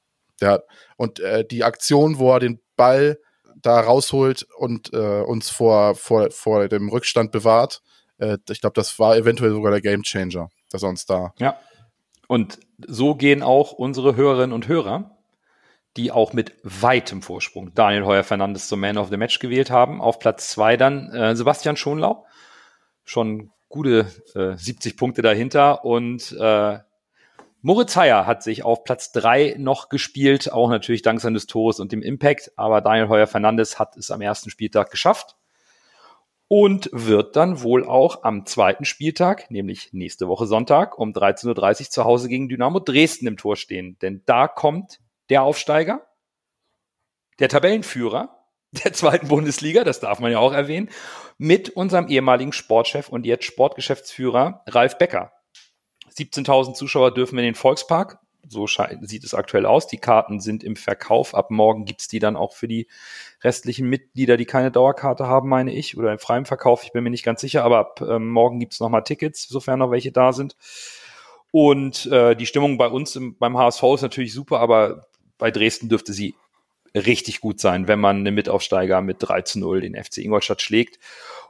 [0.41, 0.63] Der,
[0.97, 3.19] und äh, die Aktion, wo er den Ball
[3.61, 7.81] da rausholt und äh, uns vor, vor, vor dem Rückstand bewahrt,
[8.17, 11.33] äh, ich glaube, das war eventuell sogar der Gamechanger, dass er uns da.
[11.39, 11.57] Ja.
[12.27, 15.17] Und so gehen auch unsere Hörerinnen und Hörer,
[15.97, 20.01] die auch mit weitem Vorsprung Daniel Heuer Fernandes zum Man of the Match gewählt haben.
[20.01, 22.25] Auf Platz zwei dann äh, Sebastian Schonlau.
[23.03, 26.79] Schon gute äh, 70 Punkte dahinter und äh,
[27.65, 31.93] Moritz Heyer hat sich auf Platz drei noch gespielt, auch natürlich dank seines Tores und
[31.93, 35.37] dem Impact, aber Daniel Heuer Fernandes hat es am ersten Spieltag geschafft
[36.49, 41.89] und wird dann wohl auch am zweiten Spieltag, nämlich nächste Woche Sonntag um 13.30 Uhr
[41.89, 43.97] zu Hause gegen Dynamo Dresden im Tor stehen.
[44.01, 44.99] Denn da kommt
[45.29, 46.05] der Aufsteiger,
[47.39, 48.43] der Tabellenführer
[48.83, 50.89] der zweiten Bundesliga, das darf man ja auch erwähnen,
[51.37, 55.31] mit unserem ehemaligen Sportchef und jetzt Sportgeschäftsführer Ralf Becker.
[56.17, 58.19] 17.000 Zuschauer dürfen in den Volkspark.
[58.47, 59.87] So sieht es aktuell aus.
[59.87, 61.33] Die Karten sind im Verkauf.
[61.33, 62.87] Ab morgen gibt's die dann auch für die
[63.41, 66.83] restlichen Mitglieder, die keine Dauerkarte haben, meine ich, oder im freien Verkauf.
[66.83, 69.91] Ich bin mir nicht ganz sicher, aber ab ähm, morgen gibt's nochmal Tickets, sofern noch
[69.91, 70.57] welche da sind.
[71.51, 75.07] Und äh, die Stimmung bei uns im, beim HSV ist natürlich super, aber
[75.37, 76.35] bei Dresden dürfte sie
[76.95, 80.99] richtig gut sein, wenn man eine Mitaufsteiger mit 3 zu 0 den FC Ingolstadt schlägt.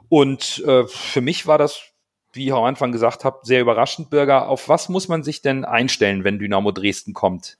[0.08, 1.93] Und äh, für mich war das
[2.34, 4.48] wie ich am Anfang gesagt habe, sehr überraschend, Bürger.
[4.48, 7.58] Auf was muss man sich denn einstellen, wenn Dynamo Dresden kommt?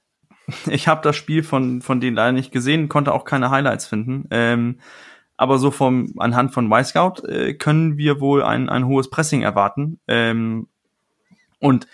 [0.67, 4.27] Ich habe das Spiel von, von denen leider nicht gesehen, konnte auch keine Highlights finden.
[4.29, 4.79] Ähm,
[5.37, 9.99] aber so vom anhand von Y-Scout äh, können wir wohl ein, ein hohes Pressing erwarten.
[10.07, 10.67] Ähm,
[11.59, 11.87] und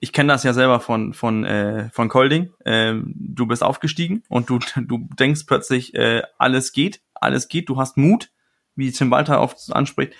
[0.00, 2.52] ich kenne das ja selber von von äh, von Kolding.
[2.64, 7.68] Ähm, du bist aufgestiegen und du du denkst plötzlich äh, alles geht, alles geht.
[7.68, 8.30] Du hast Mut,
[8.76, 10.14] wie Tim Walter oft anspricht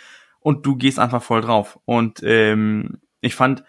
[0.49, 1.78] und du gehst einfach voll drauf.
[1.84, 3.64] Und ähm, ich fand,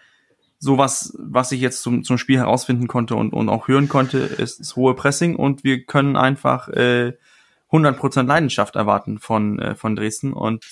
[0.58, 4.60] sowas, was ich jetzt zum, zum Spiel herausfinden konnte und, und auch hören konnte, ist,
[4.60, 7.12] ist hohe Pressing und wir können einfach äh,
[7.70, 10.64] 100% Leidenschaft erwarten von, äh, von Dresden und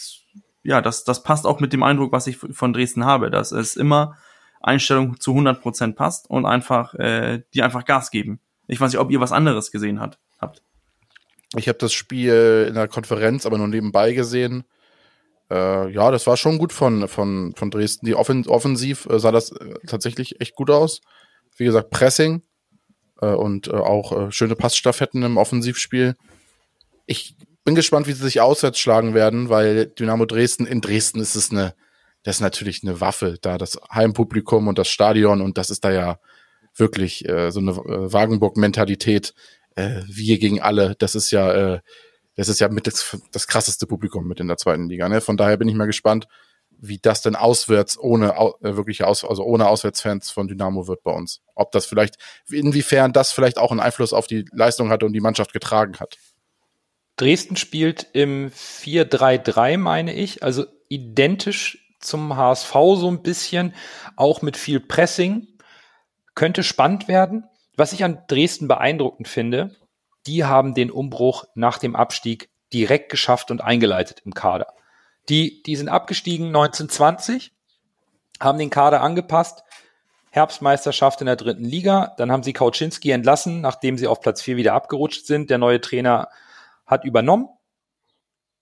[0.63, 3.77] ja, das, das passt auch mit dem Eindruck, was ich von Dresden habe, dass es
[3.77, 4.17] immer
[4.63, 8.41] Einstellung zu 100% passt und einfach, äh, die einfach Gas geben.
[8.67, 10.63] Ich weiß nicht, ob ihr was anderes gesehen hat, habt.
[11.55, 14.65] Ich habe das Spiel in der Konferenz aber nur nebenbei gesehen
[15.51, 18.07] äh, ja, das war schon gut von, von, von Dresden.
[18.07, 21.01] Die Offen offensiv äh, sah das äh, tatsächlich echt gut aus.
[21.57, 22.43] Wie gesagt, Pressing
[23.21, 26.15] äh, und äh, auch äh, schöne Passstaffetten im Offensivspiel.
[27.07, 31.35] Ich bin gespannt, wie sie sich auswärts schlagen werden, weil Dynamo Dresden, in Dresden ist
[31.35, 31.75] es eine,
[32.23, 35.91] das ist natürlich eine Waffe, da das Heimpublikum und das Stadion und das ist da
[35.91, 36.19] ja
[36.75, 39.35] wirklich so eine Wagenburg-Mentalität,
[39.75, 40.95] wir gegen alle.
[40.99, 41.81] Das ist ja
[42.39, 45.09] das ist ja mit das, das krasseste Publikum mit in der zweiten Liga.
[45.09, 45.21] Ne?
[45.21, 46.29] Von daher bin ich mal gespannt,
[46.71, 48.29] wie das denn auswärts ohne
[48.63, 51.43] äh, wirkliche Aus, also ohne Auswärtsfans von Dynamo wird bei uns.
[51.57, 52.15] Ob das vielleicht,
[52.49, 56.17] inwiefern das vielleicht auch einen Einfluss auf die Leistung hatte und die Mannschaft getragen hat.
[57.17, 63.75] Dresden spielt im 4-3-3, meine ich, also identisch zum HSV so ein bisschen,
[64.15, 65.49] auch mit viel Pressing.
[66.37, 67.43] Könnte spannend werden.
[67.77, 69.75] Was ich an Dresden beeindruckend finde,
[70.27, 74.75] die haben den Umbruch nach dem Abstieg direkt geschafft und eingeleitet im Kader.
[75.29, 77.53] Die, die sind abgestiegen 1920,
[78.41, 79.63] haben den Kader angepasst,
[80.31, 84.57] Herbstmeisterschaft in der dritten Liga, dann haben sie Kauczynski entlassen, nachdem sie auf Platz 4
[84.57, 85.51] wieder abgerutscht sind.
[85.51, 86.29] Der neue Trainer
[86.87, 87.49] hat übernommen,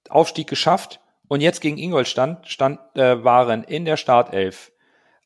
[0.08, 4.72] Aufstieg geschafft und jetzt gegen Ingolstadt stand, äh, waren in der Startelf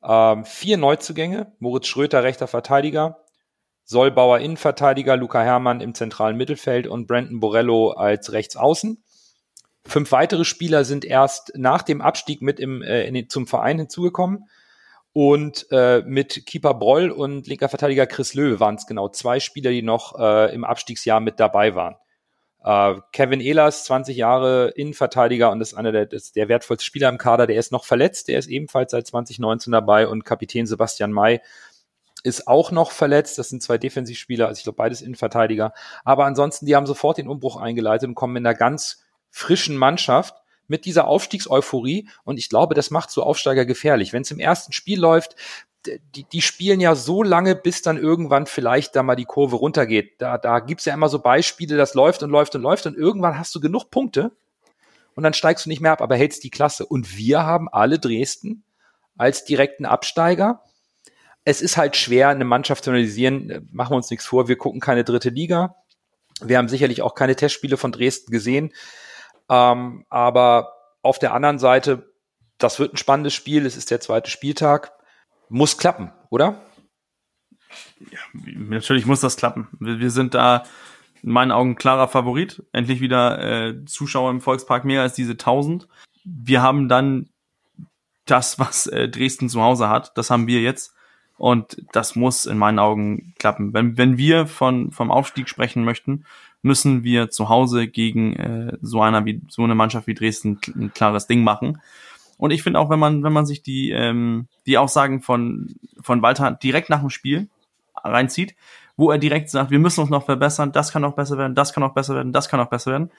[0.03, 3.25] ähm, vier Neuzugänge, Moritz Schröter, rechter Verteidiger,
[3.91, 9.03] Sollbauer Innenverteidiger, Luca Hermann im zentralen Mittelfeld und Brandon Borello als Rechtsaußen.
[9.85, 14.49] Fünf weitere Spieler sind erst nach dem Abstieg mit im, äh, den, zum Verein hinzugekommen.
[15.13, 19.73] Und äh, mit Keeper Broll und linker Verteidiger Chris Löwe waren es genau zwei Spieler,
[19.73, 21.97] die noch äh, im Abstiegsjahr mit dabei waren.
[22.63, 27.19] Äh, Kevin Ehlers, 20 Jahre Innenverteidiger und ist einer der, ist der wertvollste Spieler im
[27.19, 27.49] Kader.
[27.49, 31.41] Der ist noch verletzt, der ist ebenfalls seit 2019 dabei und Kapitän Sebastian May
[32.23, 33.39] ist auch noch verletzt.
[33.39, 35.73] Das sind zwei Defensivspieler, also ich glaube beides Innenverteidiger.
[36.05, 40.35] Aber ansonsten, die haben sofort den Umbruch eingeleitet und kommen in einer ganz frischen Mannschaft
[40.67, 42.09] mit dieser Aufstiegseuphorie.
[42.25, 44.13] Und ich glaube, das macht so Aufsteiger gefährlich.
[44.13, 45.37] Wenn es im ersten Spiel läuft,
[45.87, 50.21] die, die spielen ja so lange, bis dann irgendwann vielleicht da mal die Kurve runtergeht.
[50.21, 53.39] Da, da gibt's ja immer so Beispiele, das läuft und läuft und läuft und irgendwann
[53.39, 54.33] hast du genug Punkte
[55.15, 56.85] und dann steigst du nicht mehr ab, aber hältst die Klasse.
[56.87, 58.63] Und wir haben alle Dresden
[59.17, 60.63] als direkten Absteiger
[61.45, 63.69] es ist halt schwer, eine Mannschaft zu analysieren.
[63.73, 64.49] Machen wir uns nichts vor.
[64.49, 65.77] Wir gucken keine dritte Liga.
[66.43, 68.73] Wir haben sicherlich auch keine Testspiele von Dresden gesehen.
[69.49, 72.13] Ähm, aber auf der anderen Seite,
[72.59, 73.67] das wird ein spannendes Spiel.
[73.67, 74.93] Es ist der zweite Spieltag.
[75.49, 76.61] Muss klappen, oder?
[77.99, 79.69] Ja, natürlich muss das klappen.
[79.81, 80.65] Wir, sind da
[81.23, 82.63] in meinen Augen klarer Favorit.
[82.73, 85.89] Endlich wieder äh, Zuschauer im Volkspark mehr als diese 1000.
[86.25, 87.31] Wir haben dann
[88.27, 90.17] das, was äh, Dresden zu Hause hat.
[90.17, 90.95] Das haben wir jetzt.
[91.41, 93.73] Und das muss in meinen Augen klappen.
[93.73, 96.27] Wenn, wenn wir von, vom Aufstieg sprechen möchten,
[96.61, 100.93] müssen wir zu Hause gegen äh, so einer wie so eine Mannschaft wie Dresden ein
[100.93, 101.81] klares Ding machen.
[102.37, 106.21] Und ich finde auch, wenn man wenn man sich die ähm, die Aussagen von von
[106.21, 107.49] Walter direkt nach dem Spiel
[107.97, 108.55] reinzieht,
[108.99, 111.73] wo er direkt sagt, wir müssen uns noch verbessern, das kann noch besser werden, das
[111.73, 113.11] kann noch besser werden, das kann noch besser werden,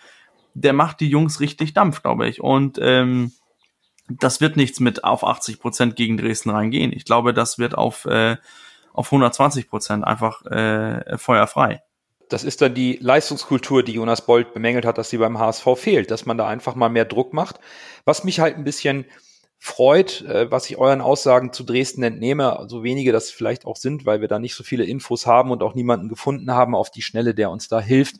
[0.53, 2.39] der macht die Jungs richtig Dampf, glaube ich.
[2.39, 3.31] Und ähm,
[4.07, 6.91] das wird nichts mit auf 80 Prozent gegen Dresden reingehen.
[6.93, 8.37] Ich glaube, das wird auf, äh,
[8.93, 11.83] auf 120 Prozent einfach äh, feuerfrei.
[12.29, 16.11] Das ist dann die Leistungskultur, die Jonas Bold bemängelt hat, dass sie beim HSV fehlt,
[16.11, 17.59] dass man da einfach mal mehr Druck macht.
[18.05, 19.05] Was mich halt ein bisschen
[19.59, 24.05] freut, äh, was ich euren Aussagen zu Dresden entnehme, so wenige das vielleicht auch sind,
[24.05, 27.01] weil wir da nicht so viele Infos haben und auch niemanden gefunden haben auf die
[27.03, 28.15] Schnelle, der uns da hilft.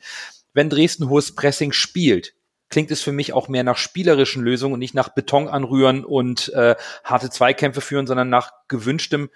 [0.53, 2.34] Wenn Dresden hohes Pressing spielt,
[2.72, 6.51] klingt es für mich auch mehr nach spielerischen Lösungen und nicht nach Beton anrühren und
[6.53, 9.30] äh, harte Zweikämpfe führen, sondern nach gewünschtem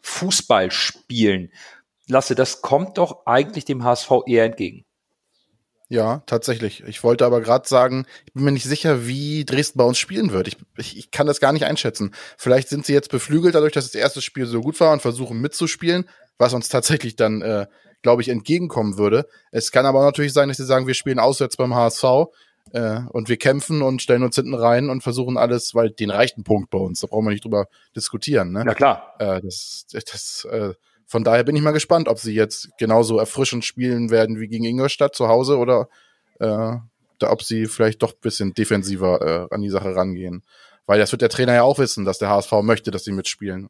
[0.00, 1.52] Fußballspielen.
[2.08, 4.84] Lasse, das kommt doch eigentlich dem HSV eher entgegen.
[5.90, 6.82] Ja, tatsächlich.
[6.86, 10.32] Ich wollte aber gerade sagen, ich bin mir nicht sicher, wie Dresden bei uns spielen
[10.32, 10.48] wird.
[10.48, 12.14] Ich, ich, ich kann das gar nicht einschätzen.
[12.36, 15.40] Vielleicht sind sie jetzt beflügelt dadurch, dass das erste Spiel so gut war und versuchen
[15.40, 17.66] mitzuspielen, was uns tatsächlich dann, äh,
[18.02, 19.28] glaube ich, entgegenkommen würde.
[19.50, 22.04] Es kann aber natürlich sein, dass sie sagen, wir spielen auswärts beim HSV
[22.72, 26.38] äh, und wir kämpfen und stellen uns hinten rein und versuchen alles, weil den reicht
[26.38, 27.00] ein Punkt bei uns.
[27.00, 28.52] Da brauchen wir nicht drüber diskutieren.
[28.52, 28.62] Ne?
[28.64, 29.14] Na klar.
[29.18, 30.74] Äh, das, das, äh,
[31.06, 34.64] von daher bin ich mal gespannt, ob sie jetzt genauso erfrischend spielen werden wie gegen
[34.64, 35.88] Ingolstadt zu Hause oder
[36.40, 36.76] äh,
[37.18, 40.44] da, ob sie vielleicht doch ein bisschen defensiver äh, an die Sache rangehen.
[40.86, 43.68] Weil das wird der Trainer ja auch wissen, dass der HSV möchte, dass sie mitspielen.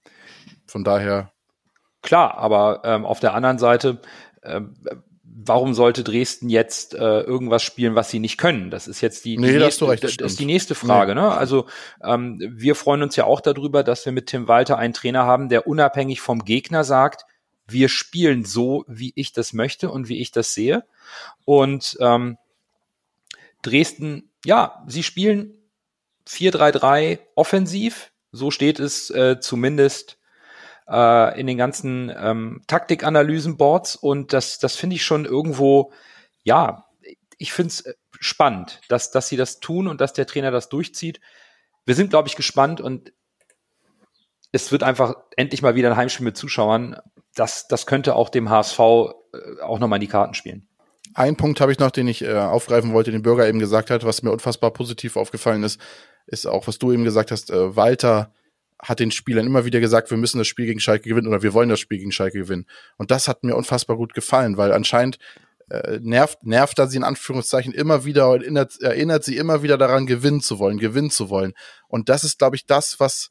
[0.66, 1.32] Von daher.
[2.02, 4.00] Klar, aber ähm, auf der anderen Seite,
[4.44, 4.74] ähm,
[5.40, 8.70] warum sollte Dresden jetzt äh, irgendwas spielen, was sie nicht können?
[8.70, 11.14] Das ist jetzt die, die, Nee, hast nächste, du recht, das ist die nächste Frage.
[11.14, 11.30] Ne?
[11.30, 11.66] Also
[12.02, 15.48] ähm, wir freuen uns ja auch darüber, dass wir mit Tim Walter einen Trainer haben,
[15.48, 17.24] der unabhängig vom Gegner sagt,
[17.68, 20.84] wir spielen so, wie ich das möchte und wie ich das sehe.
[21.44, 22.36] Und ähm,
[23.62, 25.54] Dresden, ja, sie spielen
[26.26, 28.10] 4-3-3 offensiv.
[28.32, 30.17] So steht es äh, zumindest
[30.88, 33.96] äh, in den ganzen ähm, Taktikanalysen-Boards.
[33.96, 35.92] Und das, das finde ich schon irgendwo,
[36.42, 36.86] ja,
[37.38, 37.84] ich finde es
[38.20, 41.20] spannend, dass, dass sie das tun und dass der Trainer das durchzieht.
[41.84, 43.12] Wir sind, glaube ich, gespannt und
[44.52, 46.96] es wird einfach endlich mal wieder ein Heimspiel mit Zuschauern.
[47.34, 50.68] Das, das könnte auch dem HSV äh, auch nochmal in die Karten spielen.
[51.14, 54.04] Ein Punkt habe ich noch, den ich äh, aufgreifen wollte, den Bürger eben gesagt hat,
[54.04, 55.80] was mir unfassbar positiv aufgefallen ist,
[56.26, 58.32] ist auch, was du eben gesagt hast, äh, Walter
[58.80, 61.52] hat den Spielern immer wieder gesagt, wir müssen das Spiel gegen Schalke gewinnen oder wir
[61.52, 62.66] wollen das Spiel gegen Schalke gewinnen.
[62.96, 65.18] Und das hat mir unfassbar gut gefallen, weil anscheinend
[65.70, 69.78] äh, nervt, nervt da sie in Anführungszeichen immer wieder und erinnert, erinnert sie immer wieder
[69.78, 71.54] daran, gewinnen zu wollen, gewinnen zu wollen.
[71.88, 73.30] Und das ist, glaube ich, das, was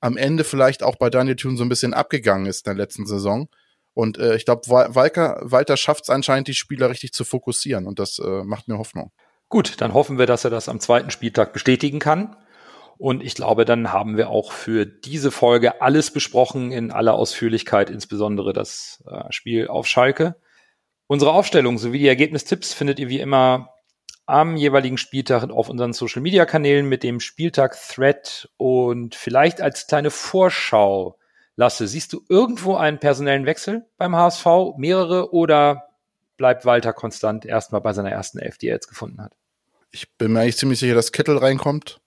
[0.00, 3.06] am Ende vielleicht auch bei Daniel Thun so ein bisschen abgegangen ist in der letzten
[3.06, 3.48] Saison.
[3.94, 7.98] Und äh, ich glaube, Walter, Walter schafft es anscheinend, die Spieler richtig zu fokussieren und
[7.98, 9.12] das äh, macht mir Hoffnung.
[9.48, 12.36] Gut, dann hoffen wir, dass er das am zweiten Spieltag bestätigen kann.
[12.96, 17.90] Und ich glaube, dann haben wir auch für diese Folge alles besprochen in aller Ausführlichkeit,
[17.90, 20.36] insbesondere das äh, Spiel auf Schalke.
[21.06, 23.70] Unsere Aufstellung sowie die Ergebnistipps findet ihr wie immer
[24.26, 29.86] am jeweiligen Spieltag auf unseren Social Media Kanälen mit dem Spieltag Thread und vielleicht als
[29.86, 31.18] kleine Vorschau.
[31.56, 34.46] Lasse, siehst du irgendwo einen personellen Wechsel beim HSV?
[34.76, 35.88] Mehrere oder
[36.36, 39.36] bleibt Walter konstant erstmal bei seiner ersten Elf, die er jetzt gefunden hat?
[39.90, 42.00] Ich bin mir eigentlich ziemlich sicher, dass Kittel reinkommt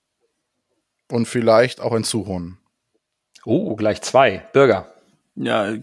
[1.12, 2.58] und vielleicht auch ein Zuhonen.
[3.46, 4.46] Oh, gleich zwei.
[4.54, 4.88] Bürger.
[5.36, 5.74] Ja,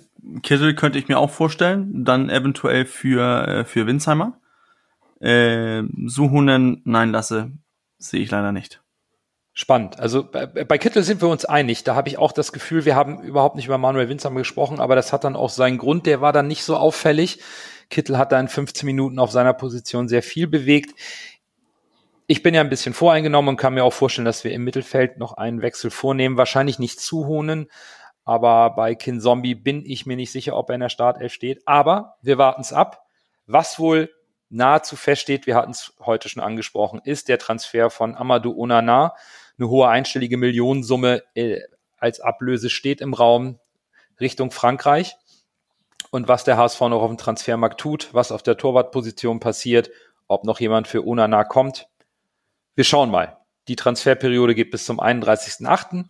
[0.43, 2.05] Kittel könnte ich mir auch vorstellen.
[2.05, 4.39] Dann eventuell für, äh, für Winsheimer.
[5.21, 7.53] Äh, Suhunen, nein, lasse,
[7.99, 8.83] sehe ich leider nicht.
[9.57, 10.01] Spannend.
[10.01, 11.85] Also bei, bei Kittel sind wir uns einig.
[11.85, 14.97] Da habe ich auch das Gefühl, wir haben überhaupt nicht über Manuel Winsheimer gesprochen, aber
[14.97, 16.07] das hat dann auch seinen Grund.
[16.07, 17.39] Der war dann nicht so auffällig.
[17.89, 20.99] Kittel hat da in 15 Minuten auf seiner Position sehr viel bewegt.
[22.27, 25.19] Ich bin ja ein bisschen voreingenommen und kann mir auch vorstellen, dass wir im Mittelfeld
[25.19, 26.39] noch einen Wechsel vornehmen.
[26.39, 27.71] Wahrscheinlich nicht zuhonen,
[28.25, 31.63] aber bei Kin Zombie bin ich mir nicht sicher, ob er in der Startelf steht.
[31.67, 33.05] Aber wir warten es ab.
[33.47, 34.11] Was wohl
[34.49, 39.15] nahezu feststeht, wir hatten es heute schon angesprochen, ist der Transfer von Amadou Onana.
[39.59, 41.61] Eine hohe einstellige Millionensumme äh,
[41.99, 43.59] als Ablöse steht im Raum.
[44.21, 45.17] Richtung Frankreich
[46.11, 49.91] und was der HSV noch auf dem Transfermarkt tut, was auf der Torwartposition passiert,
[50.29, 51.89] ob noch jemand für Unana kommt.
[52.75, 53.39] Wir schauen mal.
[53.69, 56.05] Die Transferperiode geht bis zum 31.8.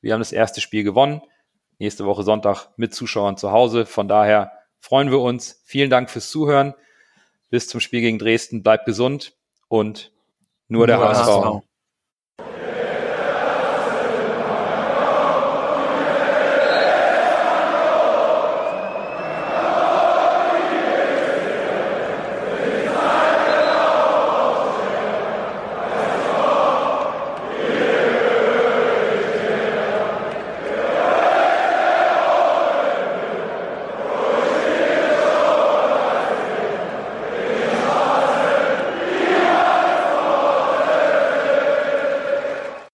[0.00, 1.22] Wir haben das erste Spiel gewonnen.
[1.78, 3.84] Nächste Woche Sonntag mit Zuschauern zu Hause.
[3.84, 5.62] Von daher freuen wir uns.
[5.64, 6.74] Vielen Dank fürs Zuhören.
[7.50, 8.62] Bis zum Spiel gegen Dresden.
[8.62, 9.34] Bleibt gesund
[9.68, 10.12] und
[10.68, 11.26] nur, nur der, HSV.
[11.26, 11.66] HSV.